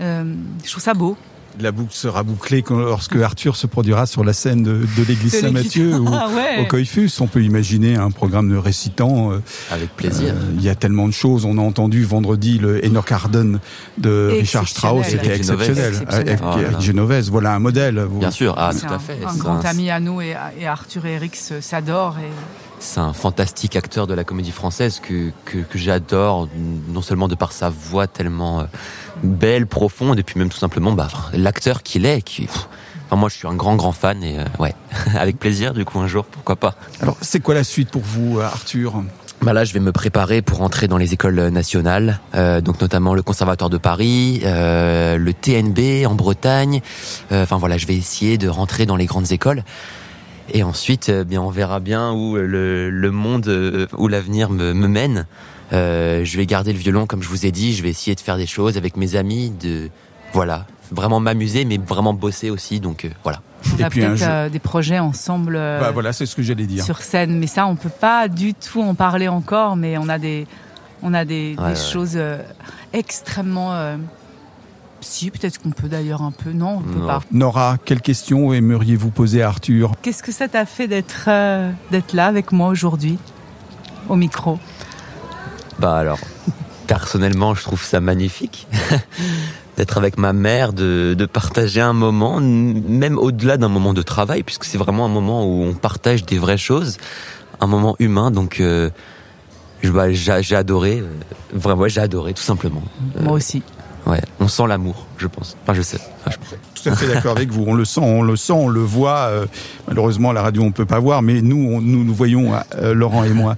[0.00, 1.18] Je trouve ça beau
[1.60, 5.96] la boucle sera bouclée lorsque Arthur se produira sur la scène de, de l'église Saint-Mathieu
[5.98, 6.60] ou ah ouais.
[6.62, 7.10] au Coiffus.
[7.20, 9.32] On peut imaginer un programme de récitant.
[9.32, 10.34] Euh, Avec plaisir.
[10.34, 11.44] euh, Il y a tellement de choses.
[11.44, 13.58] On a entendu vendredi le Enoch Arden
[13.98, 15.06] de Richard Strauss.
[15.08, 15.92] C'était exceptionnel.
[15.94, 16.38] Exceptionnel.
[16.42, 16.80] Avec, Oh.
[16.80, 17.98] Genovese, voilà un modèle.
[18.00, 19.18] Vous- Bien sûr, ah, tout un, à fait.
[19.26, 22.30] un grand un- ami à nous et, et Arthur et Eric s'adorent et
[22.78, 26.48] C'est un fantastique acteur de la comédie française que, que, que j'adore,
[26.88, 28.64] non seulement de par sa voix tellement euh,
[29.22, 32.22] belle, profonde, et puis même tout simplement bah, l'acteur qu'il est.
[32.22, 32.68] Qui, pff,
[33.06, 34.74] enfin, moi, je suis un grand, grand fan, et euh, ouais,
[35.16, 36.74] avec plaisir, du coup, un jour, pourquoi pas.
[37.00, 39.02] Alors, c'est quoi la suite pour vous, Arthur?
[39.42, 43.14] Bah là, je vais me préparer pour entrer dans les écoles nationales, euh, donc notamment
[43.14, 46.80] le Conservatoire de Paris, euh, le TNB en Bretagne.
[47.32, 49.62] Euh, Enfin voilà, je vais essayer de rentrer dans les grandes écoles.
[50.52, 54.72] Et ensuite, euh, bien, on verra bien où le, le monde, euh, où l'avenir me,
[54.72, 55.26] me mène.
[55.72, 57.74] Euh, je vais garder le violon, comme je vous ai dit.
[57.74, 59.88] Je vais essayer de faire des choses avec mes amis, de
[60.32, 62.78] voilà, vraiment m'amuser, mais vraiment bosser aussi.
[62.78, 63.40] Donc euh, voilà.
[63.74, 66.66] on Et a peut-être euh, des projets ensemble euh, Bah voilà, c'est ce que j'allais
[66.66, 66.84] dire.
[66.84, 70.18] sur scène, mais ça on peut pas du tout en parler encore, mais on a
[70.20, 70.46] des
[71.02, 71.90] on a des, Ouais, des ouais.
[71.92, 72.38] choses euh,
[72.92, 73.96] extrêmement euh,
[75.00, 77.06] si peut-être qu'on peut d'ailleurs un peu non on peut Non.
[77.06, 77.20] pas.
[77.30, 79.92] Nora, quelle question aimeriez-vous poser à Arthur?
[80.02, 83.18] Qu'est-ce que ça t'a fait d'être euh, d'être là avec moi aujourd'hui
[84.08, 84.58] au micro?
[85.78, 86.18] Bah alors,
[86.86, 88.66] personnellement, je trouve ça magnifique
[89.76, 94.42] d'être avec ma mère, de, de partager un moment, même au-delà d'un moment de travail,
[94.42, 96.96] puisque c'est vraiment un moment où on partage des vraies choses,
[97.60, 98.30] un moment humain.
[98.30, 98.88] Donc, euh,
[99.82, 101.06] je- bah, j'ai adoré, euh,
[101.52, 102.82] vraiment, ouais, j'ai adoré, tout simplement.
[103.18, 103.62] Euh, Moi aussi.
[104.06, 105.56] Ouais, on sent l'amour, je pense.
[105.62, 105.98] Enfin, je sais.
[106.24, 106.58] Enfin, je pense.
[106.82, 107.64] Tout à fait d'accord avec vous.
[107.66, 109.26] On le sent, on le sent, on le voit.
[109.30, 109.46] euh,
[109.88, 112.94] malheureusement, à la radio, on peut pas voir, mais nous, on- nous, nous voyons euh,
[112.94, 113.56] Laurent et moi.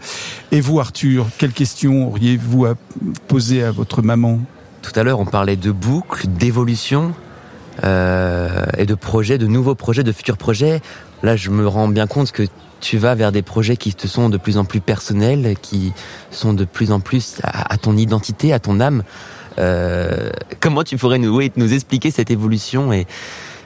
[0.50, 2.74] Et vous, Arthur, quelle question auriez-vous à
[3.26, 4.40] poser à votre maman?
[4.80, 7.12] Tout à l'heure, on parlait de boucles, d'évolution
[7.84, 10.80] euh, et de projets, de nouveaux projets, de futurs projets.
[11.22, 12.44] Là, je me rends bien compte que
[12.80, 15.92] tu vas vers des projets qui te sont de plus en plus personnels, qui
[16.30, 19.02] sont de plus en plus à, à ton identité, à ton âme.
[19.58, 20.30] Euh,
[20.60, 23.06] comment tu pourrais nous, oui, nous expliquer cette évolution et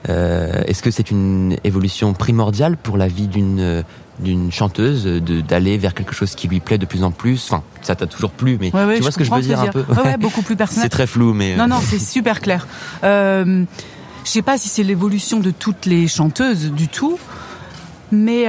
[0.09, 3.85] euh, est-ce que c'est une évolution primordiale pour la vie d'une
[4.19, 7.49] d'une chanteuse d'aller vers quelque chose qui lui plaît de plus en plus?
[7.51, 9.61] Enfin, ça t'a toujours plu, mais Ouais, ouais, tu vois ce que je veux dire
[9.61, 9.85] un peu?
[10.05, 10.85] Ouais, beaucoup plus personnel.
[10.85, 12.67] C'est très flou, mais euh, Non, non, c'est super clair.
[13.05, 13.65] Euh,
[14.25, 17.19] je sais pas si c'est l'évolution de toutes les chanteuses du tout,
[18.13, 18.47] mais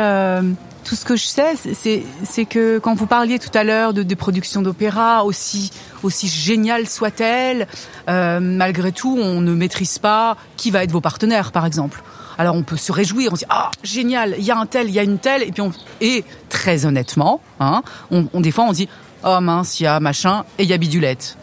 [0.84, 4.16] tout ce que je sais, c'est- que quand vous parliez tout à l'heure de des
[4.16, 5.72] productions d'opéra, aussi
[6.04, 7.68] aussi géniales soient-elles,
[8.10, 12.04] euh, malgré tout, on ne maîtrise pas qui va être vos partenaires, par exemple.
[12.38, 14.90] Alors on peut se réjouir, on se dit ah génial, il y a un tel,
[14.90, 15.72] il y a une telle, et puis on
[16.02, 18.90] et très honnêtement, hein, on, on- des fois on dit
[19.24, 21.38] oh mince, il y a machin, et il y a bidulette.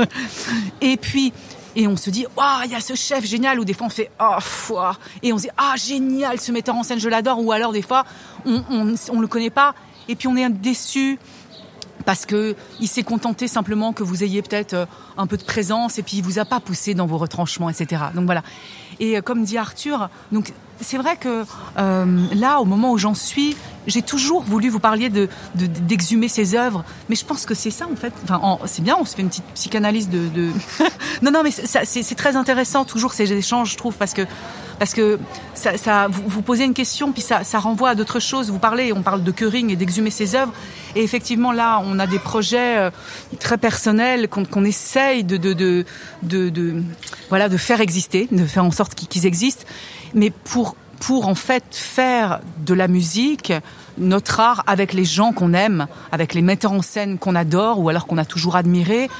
[0.80, 1.32] et puis,
[1.80, 3.90] et on se dit, waouh, il y a ce chef génial, ou des fois on
[3.90, 7.42] fait, oh, foi, et on se dit, ah, génial, ce metteur en scène, je l'adore,
[7.42, 8.04] ou alors des fois,
[8.44, 9.74] on, on, on le connaît pas,
[10.06, 11.18] et puis on est déçu
[12.10, 14.86] parce que il s'est contenté simplement que vous ayez peut-être euh,
[15.16, 18.02] un peu de présence et puis il vous a pas poussé dans vos retranchements, etc.
[18.16, 18.42] Donc voilà.
[18.98, 21.44] Et euh, comme dit Arthur, donc c'est vrai que
[21.78, 23.56] euh, là, au moment où j'en suis,
[23.86, 27.70] j'ai toujours voulu vous parler de d'exhumer de, ses œuvres, mais je pense que c'est
[27.70, 28.12] ça en fait.
[28.24, 30.26] Enfin, c'est bien, on se fait une petite psychanalyse de.
[30.30, 30.50] de...
[31.22, 34.22] non, non, mais c'est très intéressant toujours ces échanges, je trouve, parce que
[34.80, 35.18] parce que
[35.52, 38.50] ça, ça vous, vous, posez une question, puis ça, ça renvoie à d'autres choses.
[38.50, 40.54] Vous parlez, on parle de Curing et d'exhumer ses œuvres,
[40.96, 42.90] et effectivement là, on a des projets euh,
[43.38, 45.84] très personnels qu'on qu'on essaye de de, de
[46.22, 46.82] de, de
[47.28, 49.66] voilà de faire exister, de faire en sorte qu'ils existent,
[50.14, 53.52] mais pour pour en fait faire de la musique
[53.98, 57.90] notre art avec les gens qu'on aime, avec les metteurs en scène qu'on adore ou
[57.90, 59.10] alors qu'on a toujours admiré,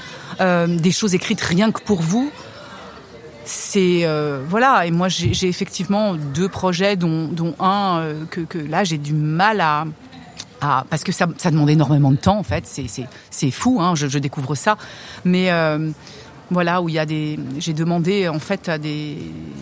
[0.41, 2.33] euh, des choses écrites rien que pour vous
[3.45, 8.85] c'est euh, voilà et moi j'ai effectivement deux projets dont, dont un euh, que, là
[8.85, 9.87] j'ai du mal à,
[10.91, 12.65] parce que ça, ça, demande énormément de temps en fait.
[13.31, 14.77] C'est fou hein, je, découvre ça.
[15.25, 15.91] Mais euh,
[16.51, 19.17] voilà où il y a des j'ai demandé en fait à des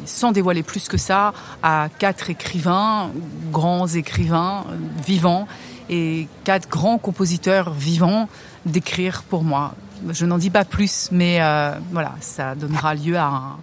[0.07, 3.11] sans dévoiler plus que ça à quatre écrivains
[3.53, 4.65] grands écrivains
[5.07, 5.47] vivants
[5.89, 8.29] et quatre grands compositeurs vivants
[8.67, 9.75] d'écrire pour moi
[10.11, 13.57] je n'en dis pas plus mais euh, voilà ça donnera lieu à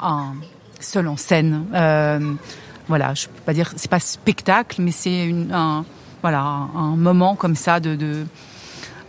[0.00, 0.34] un
[0.80, 1.66] seul en scène.
[1.74, 2.34] Euh,
[2.88, 5.84] voilà, je peux pas dire, c'est pas spectacle, mais c'est un,
[6.22, 7.78] voilà, un moment comme ça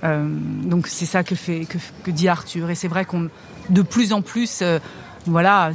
[0.03, 0.27] euh,
[0.63, 1.65] donc c'est ça que fait
[2.03, 3.29] que, dit Arthur, et c'est vrai qu'on
[3.69, 4.79] de plus en plus, euh,
[5.25, 5.71] voilà,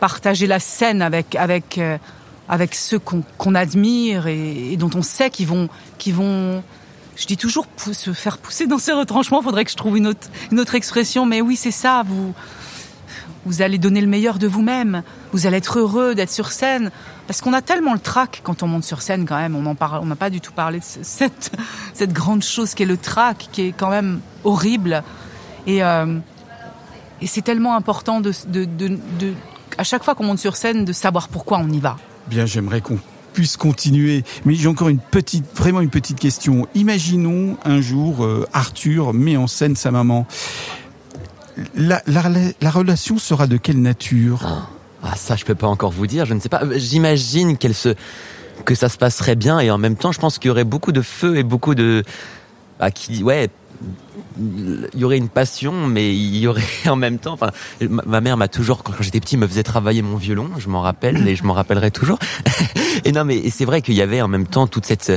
[0.00, 1.80] partager la scène avec avec
[2.48, 6.62] avec ceux qu'on qu admire et, et, dont on sait qu'ils vont qu'ils vont
[7.16, 9.42] je dis toujours se faire pousser dans ces retranchements.
[9.42, 12.02] Faudrait que je trouve une autre, expression, mais oui, c'est ça.
[12.06, 12.34] Vous,
[13.44, 15.02] vous allez donner le meilleur de vous-même,
[15.32, 16.90] vous allez être heureux d'être sur scène,
[17.26, 20.06] parce qu'on a tellement le trac quand on monte sur scène quand même, on on
[20.06, 23.72] n'a pas du tout parlé de cette, grande chose qui est le trac, qui est
[23.72, 25.02] quand même horrible,
[25.66, 26.18] et, euh,
[27.24, 28.20] c'est tellement important
[29.78, 31.96] à chaque fois qu'on monte sur scène, de savoir pourquoi on y va.
[32.28, 32.98] Bien, j'aimerais qu'on
[33.32, 34.24] puisse continuer.
[34.44, 36.66] Mais j'ai encore une petite, vraiment une petite question.
[36.74, 40.26] Imaginons un jour euh, Arthur met en scène sa maman
[41.74, 42.22] la, la,
[42.60, 44.40] la, relation sera de quelle nature?
[44.44, 44.68] Ah,
[45.02, 46.24] ah, ça, je peux pas encore vous dire.
[46.24, 46.62] Je ne sais pas.
[46.76, 47.94] J'imagine qu'elle se
[48.64, 50.92] que ça se passerait bien et en même temps, je pense qu'il y aurait beaucoup
[50.92, 52.04] de feu et beaucoup de
[52.78, 53.48] ah, qui ouais
[54.38, 57.32] il y aurait une passion, mais il y aurait en même temps.
[57.32, 57.50] Enfin,
[57.88, 60.50] ma mère m'a toujours, quand j'étais petit, me faisait travailler mon violon.
[60.58, 62.18] Je m'en rappelle et je m'en rappellerai toujours.
[63.04, 65.12] et non, mais c'est vrai qu'il y avait en même temps toute cette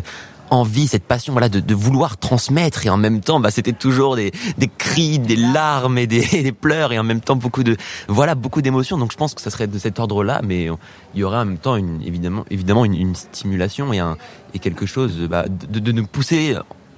[0.52, 4.32] envie, cette passion, voilà, de, vouloir transmettre et en même temps, bah, c'était toujours des,
[4.78, 7.76] cris, des larmes et des, pleurs et en même temps beaucoup de,
[8.08, 8.98] voilà, beaucoup d'émotions.
[8.98, 10.70] Donc je pense que ça serait de cet ordre-là, mais
[11.16, 14.18] il y aurait en même temps évidemment, évidemment une, stimulation et, un,
[14.54, 16.56] et quelque chose, bah, de nous pousser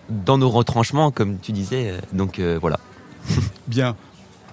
[0.10, 1.94] dans nos retranchements, comme tu disais.
[2.14, 2.80] Donc euh, voilà.
[3.68, 3.96] Bien.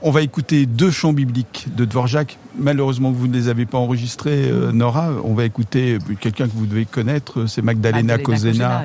[0.07, 2.36] On va écouter deux chants bibliques de Dvorak.
[2.59, 5.09] Malheureusement, vous ne les avez pas enregistrés, euh, Nora.
[5.24, 8.84] On va écouter quelqu'un que vous devez connaître, c'est Magdalena, Kozena.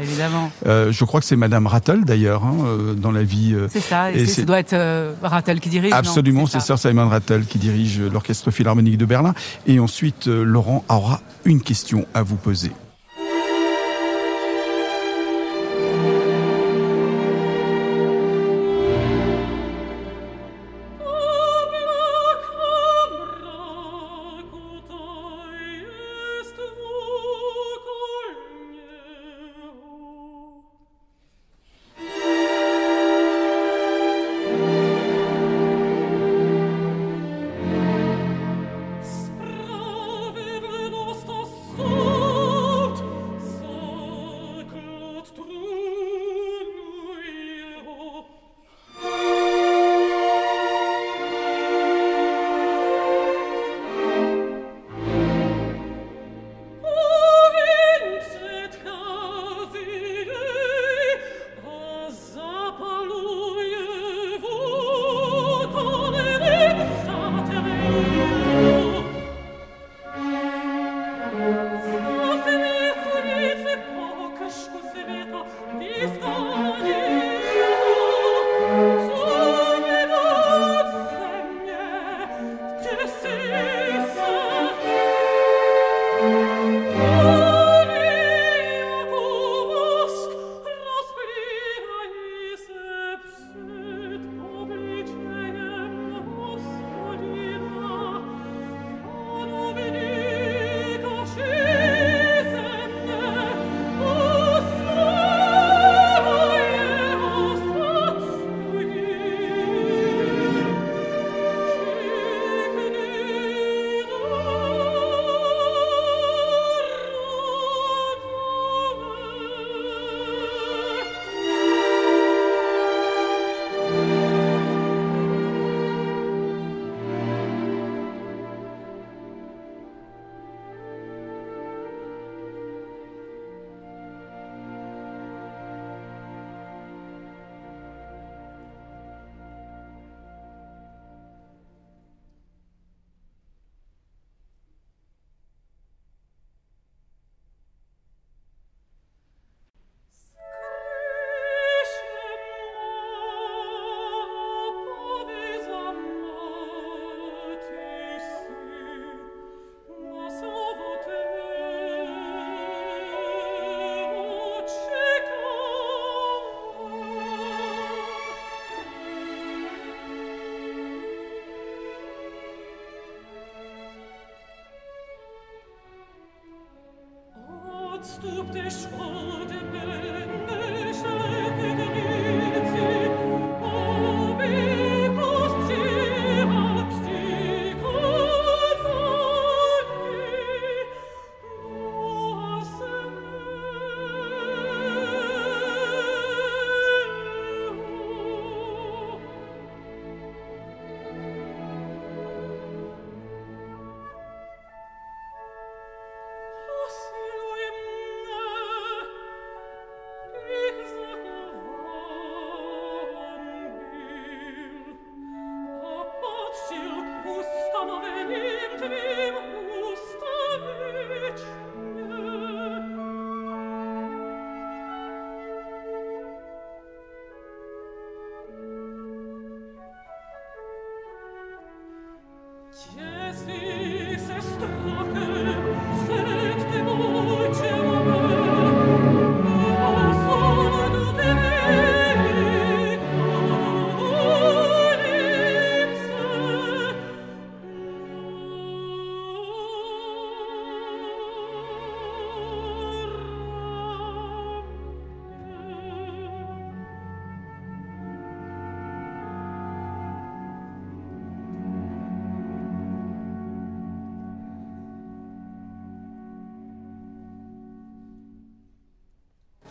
[0.66, 3.54] Euh, je crois que c'est Madame Rattel d'ailleurs hein, euh, dans la vie.
[3.54, 4.14] Euh, c'est ça.
[4.14, 5.92] Et, ça doit être euh, Rattel qui dirige.
[5.92, 9.34] Absolument, c'est Sir Simon Rattel qui dirige l'orchestre philharmonique de Berlin.
[9.68, 12.72] Et ensuite, Laurent aura une question à vous poser.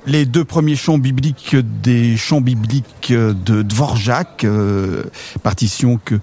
[0.08, 5.04] Les deux premiers chants bibliques des chants bibliques de Dvorak, euh,
[5.42, 6.16] partition que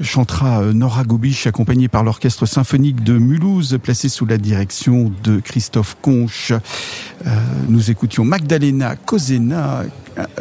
[0.00, 5.40] chantera euh, Nora Gobiche accompagnée par l'orchestre symphonique de Mulhouse placé sous la direction de
[5.40, 6.52] Christophe Conche.
[6.52, 7.30] Euh,
[7.68, 9.82] nous écoutions Magdalena Kozena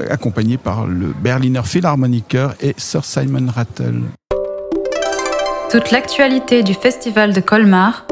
[0.10, 4.04] accompagnée par le Berliner Philharmoniker et Sir Simon Rattle.
[5.70, 8.08] Toute l'actualité du festival de Colmar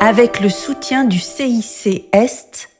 [0.00, 2.71] avec le soutien du CIC Est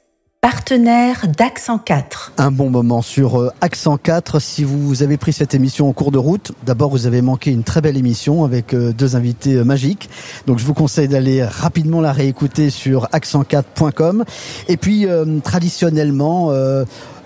[0.42, 2.32] partenaire d'Accent 4.
[2.36, 4.40] Un bon moment sur euh, Accent 4.
[4.40, 7.62] Si vous avez pris cette émission en cours de route, d'abord vous avez manqué une
[7.62, 10.10] très belle émission avec euh, deux invités euh, magiques.
[10.48, 14.24] Donc je vous conseille d'aller rapidement la réécouter sur accent4.com.
[14.66, 15.06] Et puis
[15.44, 16.50] traditionnellement,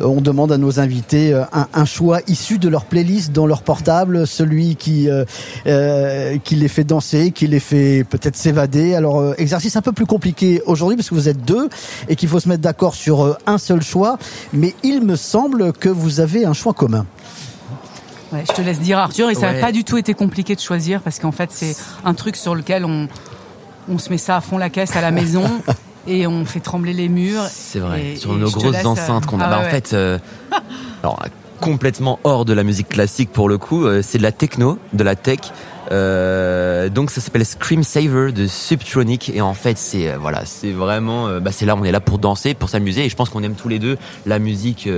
[0.01, 4.27] on demande à nos invités un, un, choix issu de leur playlist dans leur portable,
[4.27, 5.09] celui qui
[5.67, 8.95] euh, qui les fait danser, qui les fait peut-être s'évader.
[8.95, 11.69] Alors exercice un peu plus compliqué aujourd'hui parce que vous êtes deux
[12.09, 14.19] et qu'il faut se mettre d'accord sur euh, un seul choix,
[14.53, 17.07] mais il me semble que vous avez un choix commun.
[18.33, 20.61] Ouais, je te laisse dire Arthur, et ça n'a pas du tout été compliqué de
[20.61, 23.09] choisir parce qu'en fait c'est un truc sur lequel on,
[23.89, 25.45] on se met ça à fond la caisse à la maison.
[26.07, 27.45] et on fait trembler les murs.
[27.51, 29.45] C'est vrai, sur nos grosses enceintes qu'on a.
[29.47, 30.19] Ah bah, en fait, euh,
[31.03, 31.23] alors
[31.61, 35.05] complètement hors de la musique classique pour le coup, euh, c'est de la techno, de
[35.05, 35.41] la tech.
[35.93, 40.73] Euh, donc ça s'appelle Scream Saver de Subtronic et en fait c'est euh, voilà c'est
[40.73, 43.31] vraiment euh, bah, c'est là on est là pour danser pour s'amuser et je pense
[43.31, 43.97] qu'on aime tous les deux
[44.27, 44.89] la musique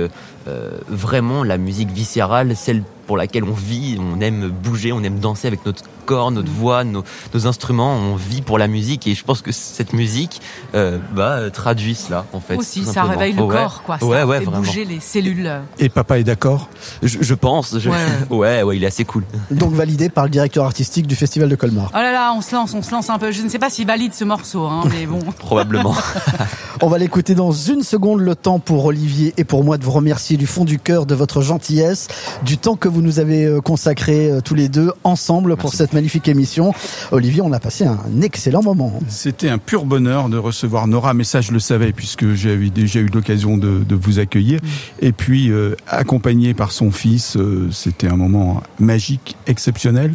[0.87, 5.47] vraiment la musique viscérale celle pour laquelle on vit, on aime bouger, on aime danser
[5.47, 7.03] avec notre corps, notre voix, nos,
[7.45, 10.41] instruments, on vit pour la musique et je pense que cette musique
[10.75, 12.55] euh, bah, traduit cela en fait.
[12.55, 13.97] Aussi, ça réveille le corps, quoi.
[14.03, 15.51] Ouais, ça ouais, fait bouger les cellules.
[15.79, 16.69] Et papa est d'accord?
[17.01, 17.75] Je, pense.
[18.29, 18.61] Ouais.
[18.61, 18.77] ouais.
[18.77, 19.23] il est assez cool.
[19.49, 21.89] Donc validé par le directeur artistique du Festival de Colmar.
[21.93, 23.31] Oh là là, on se lance, on se lance un peu.
[23.31, 25.19] Je ne sais pas s'il valide ce morceau, hein, mais bon.
[25.39, 25.95] Probablement.
[26.81, 28.19] on va l'écouter dans une seconde.
[28.19, 31.15] Le temps pour Olivier et pour moi de vous remercier du fond du cœur de
[31.15, 32.07] votre gentillesse,
[32.43, 35.73] du temps que vous vous nous avez euh, consacré euh, tous les deux ensemble pour
[35.73, 36.73] cette magnifique émission.
[37.13, 38.99] Olivier, on a passé un excellent moment.
[39.07, 42.99] C'était un pur bonheur de recevoir Nora, mais ça je le savais puisque j'avais déjà
[42.99, 44.59] eu l'occasion de, vous accueillir.
[44.61, 44.67] Mm.
[44.99, 47.37] Et puis euh, accompagné par son fils,
[47.71, 50.13] c'était un moment magique, exceptionnel.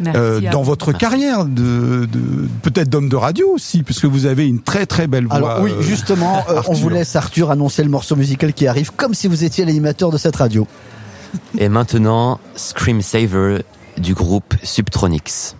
[0.00, 2.08] dans votre carrière de,
[2.62, 5.36] peut-être d'homme de radio aussi, puisque vous avez une très très belle voix.
[5.36, 9.28] Alors oui, justement, on vous laisse Arthur annoncer le morceau musical qui arrive, comme si
[9.28, 10.66] vous étiez l'animateur de cette radio.
[11.58, 13.62] Et maintenant, Scream Saver
[13.98, 15.56] du groupe Subtronics.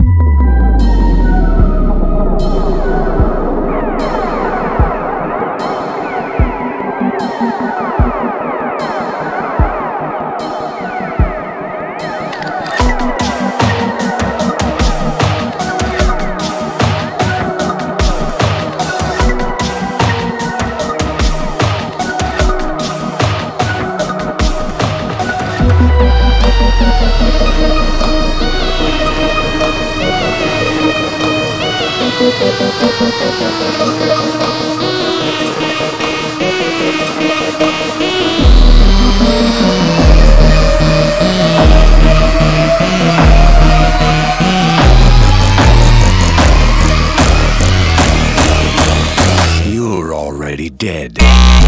[49.64, 51.65] You're already dead.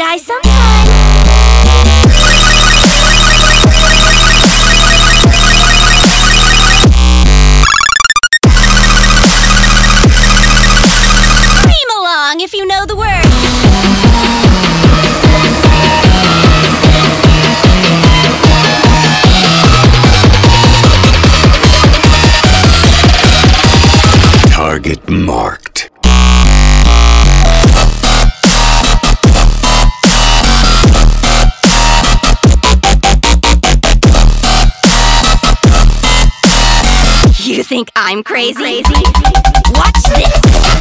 [0.00, 0.88] Die sometime.
[11.58, 13.28] Scream along if you know the words.
[24.50, 25.06] Target.
[37.70, 38.82] Think I'm crazy?
[39.72, 40.79] Watch this.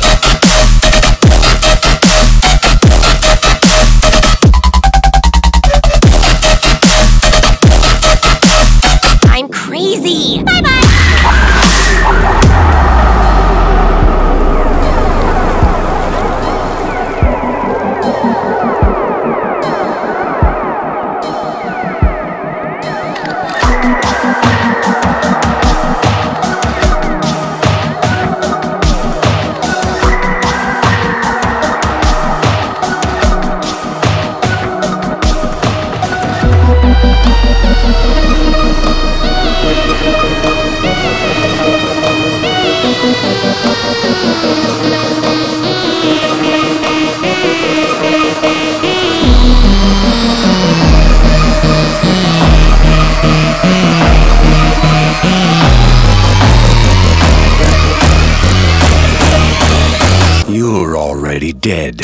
[61.70, 62.02] Dead.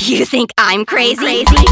[0.00, 1.44] You think I'm crazy?
[1.44, 1.71] Scream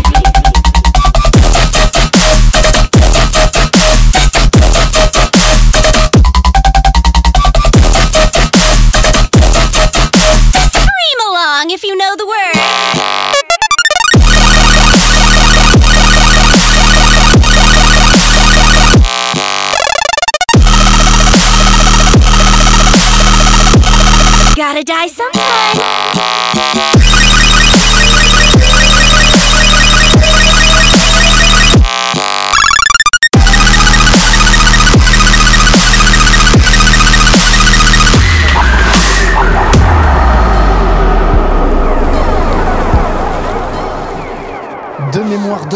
[24.60, 25.49] Gotta die sometime.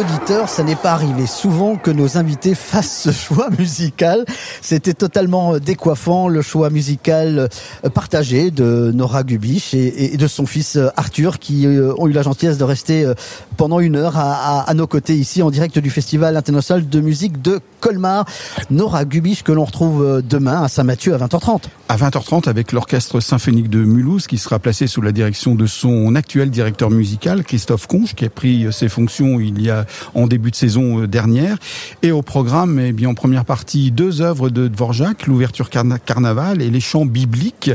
[0.06, 4.24] D'auditeur, ça n'est pas arrivé souvent que nos invités fassent ce choix musical.
[4.60, 7.48] C'était totalement décoiffant, le choix musical
[7.84, 12.12] euh, partagé de Nora Gubiche et, de son fils euh, Arthur qui euh, ont eu
[12.12, 13.10] la gentillesse de rester
[13.56, 17.00] pendant une heure à, à- à nos côtés ici en direct du Festival international de
[17.00, 18.24] musique de Colmar.
[18.70, 21.62] Nora Gubiche que l'on retrouve demain à Saint-Mathieu à 20h30.
[21.88, 26.14] À 20h30 avec l'orchestre symphonique de Mulhouse qui sera placé sous la direction de son
[26.14, 29.84] actuel directeur musical Christophe Conche qui a pris ses fonctions il y a
[30.14, 31.56] en début de saison euh, dernière
[32.02, 36.62] et au programme eh bien en première partie deux œuvres de Dvorak l'ouverture carna- carnaval
[36.62, 37.70] et les chants bibliques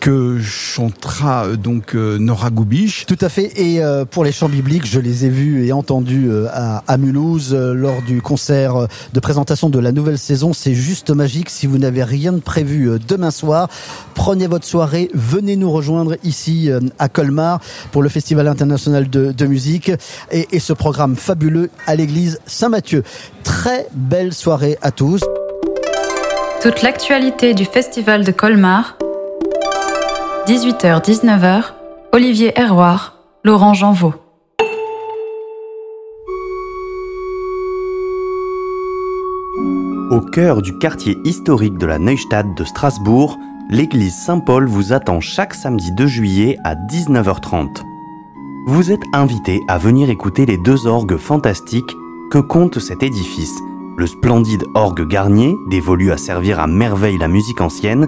[0.00, 3.52] que chantera euh, donc euh, Nora Gubiche Tout à fait.
[3.60, 3.80] Et
[4.10, 8.86] pour les chants bibliques, je les ai vus et entendus à, Mulhouse lors du concert
[9.12, 10.52] de présentation de la nouvelle saison.
[10.52, 11.50] C'est juste magique.
[11.50, 13.68] Si vous n'avez rien de prévu demain soir,
[14.14, 17.60] prenez votre soirée, venez nous rejoindre ici à Colmar
[17.92, 19.90] pour le Festival international de, de musique
[20.30, 21.39] et, et ce programme fabuleux
[21.86, 23.02] à l'église Saint-Mathieu.
[23.44, 25.22] Très belle soirée à tous.
[26.60, 28.98] Toute l'actualité du Festival de Colmar.
[30.46, 31.62] 18h-19h.
[32.12, 34.14] Olivier Herroir, Laurent Janvaux.
[40.10, 43.38] Au cœur du quartier historique de la Neustadt de Strasbourg,
[43.70, 47.89] l'église Saint-Paul vous attend chaque samedi 2 juillet à 19h30.
[48.72, 51.96] Vous êtes invité à venir écouter les deux orgues fantastiques
[52.30, 53.58] que compte cet édifice.
[53.96, 58.06] Le splendide orgue Garnier, dévolu à servir à merveille la musique ancienne,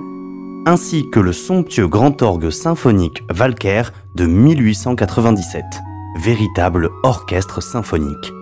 [0.64, 3.82] ainsi que le somptueux grand orgue symphonique Walker
[4.14, 5.64] de 1897,
[6.20, 8.32] véritable orchestre symphonique.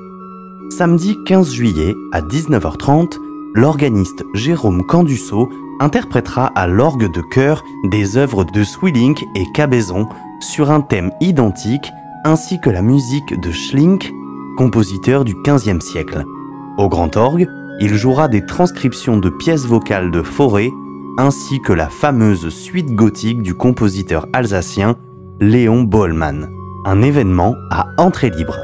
[0.68, 3.16] Samedi 15 juillet à 19h30,
[3.54, 5.48] l'organiste Jérôme Candusso
[5.80, 10.06] interprétera à l'orgue de chœur des œuvres de Swilling et Cabezon
[10.42, 11.90] sur un thème identique
[12.24, 14.12] ainsi que la musique de Schlink,
[14.56, 16.24] compositeur du XVe siècle.
[16.78, 17.48] Au grand orgue,
[17.80, 20.70] il jouera des transcriptions de pièces vocales de Fauré
[21.18, 24.96] ainsi que la fameuse suite gothique du compositeur alsacien
[25.40, 26.48] Léon Bollmann.
[26.84, 28.58] Un événement à entrée libre.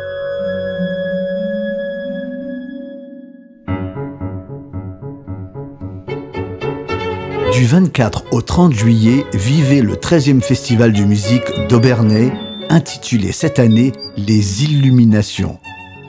[7.52, 12.30] Du 24 au 30 juillet, vivez le 13e festival de musique d'Aubernay,
[12.70, 15.58] intitulé cette année Les Illuminations.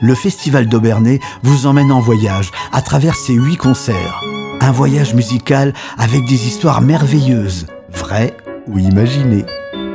[0.00, 4.22] Le festival d'Aubernay vous emmène en voyage à travers ses huit concerts.
[4.60, 8.36] Un voyage musical avec des histoires merveilleuses, vraies
[8.66, 9.44] ou imaginées,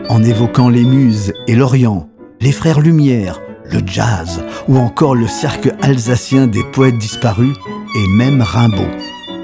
[0.09, 2.09] en évoquant les muses et l'Orient,
[2.41, 3.41] les frères Lumière,
[3.72, 7.55] le jazz ou encore le cercle alsacien des poètes disparus
[7.95, 8.89] et même Rimbaud.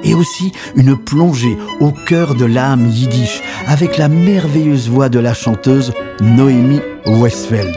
[0.03, 5.33] Et aussi une plongée au cœur de l'âme yiddish avec la merveilleuse voix de la
[5.33, 7.75] chanteuse Noémie Westfeld.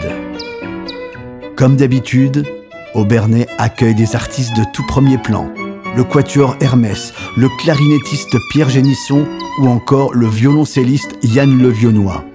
[1.56, 2.46] Comme d'habitude,
[2.94, 5.48] Aubernay accueille des artistes de tout premier plan.
[5.96, 9.26] Le quatuor Hermès, le clarinettiste Pierre Génisson
[9.58, 12.26] ou encore le violoncelliste Yann Levionnois.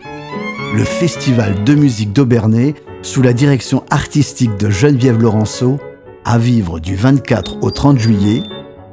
[0.74, 2.74] Le festival de musique d'Aubernay,
[3.04, 5.78] sous la direction artistique de Geneviève Laurenceau,
[6.26, 8.42] à vivre du 24 au 30 juillet.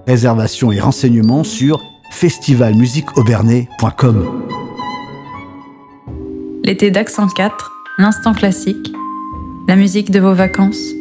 [0.06, 1.80] Réservation et renseignements sur
[2.10, 4.42] festivalmusiqueaubernay.com.
[6.64, 8.92] L'été d'Accent 4, l'instant classique,
[9.68, 10.94] la musique de vos vacances.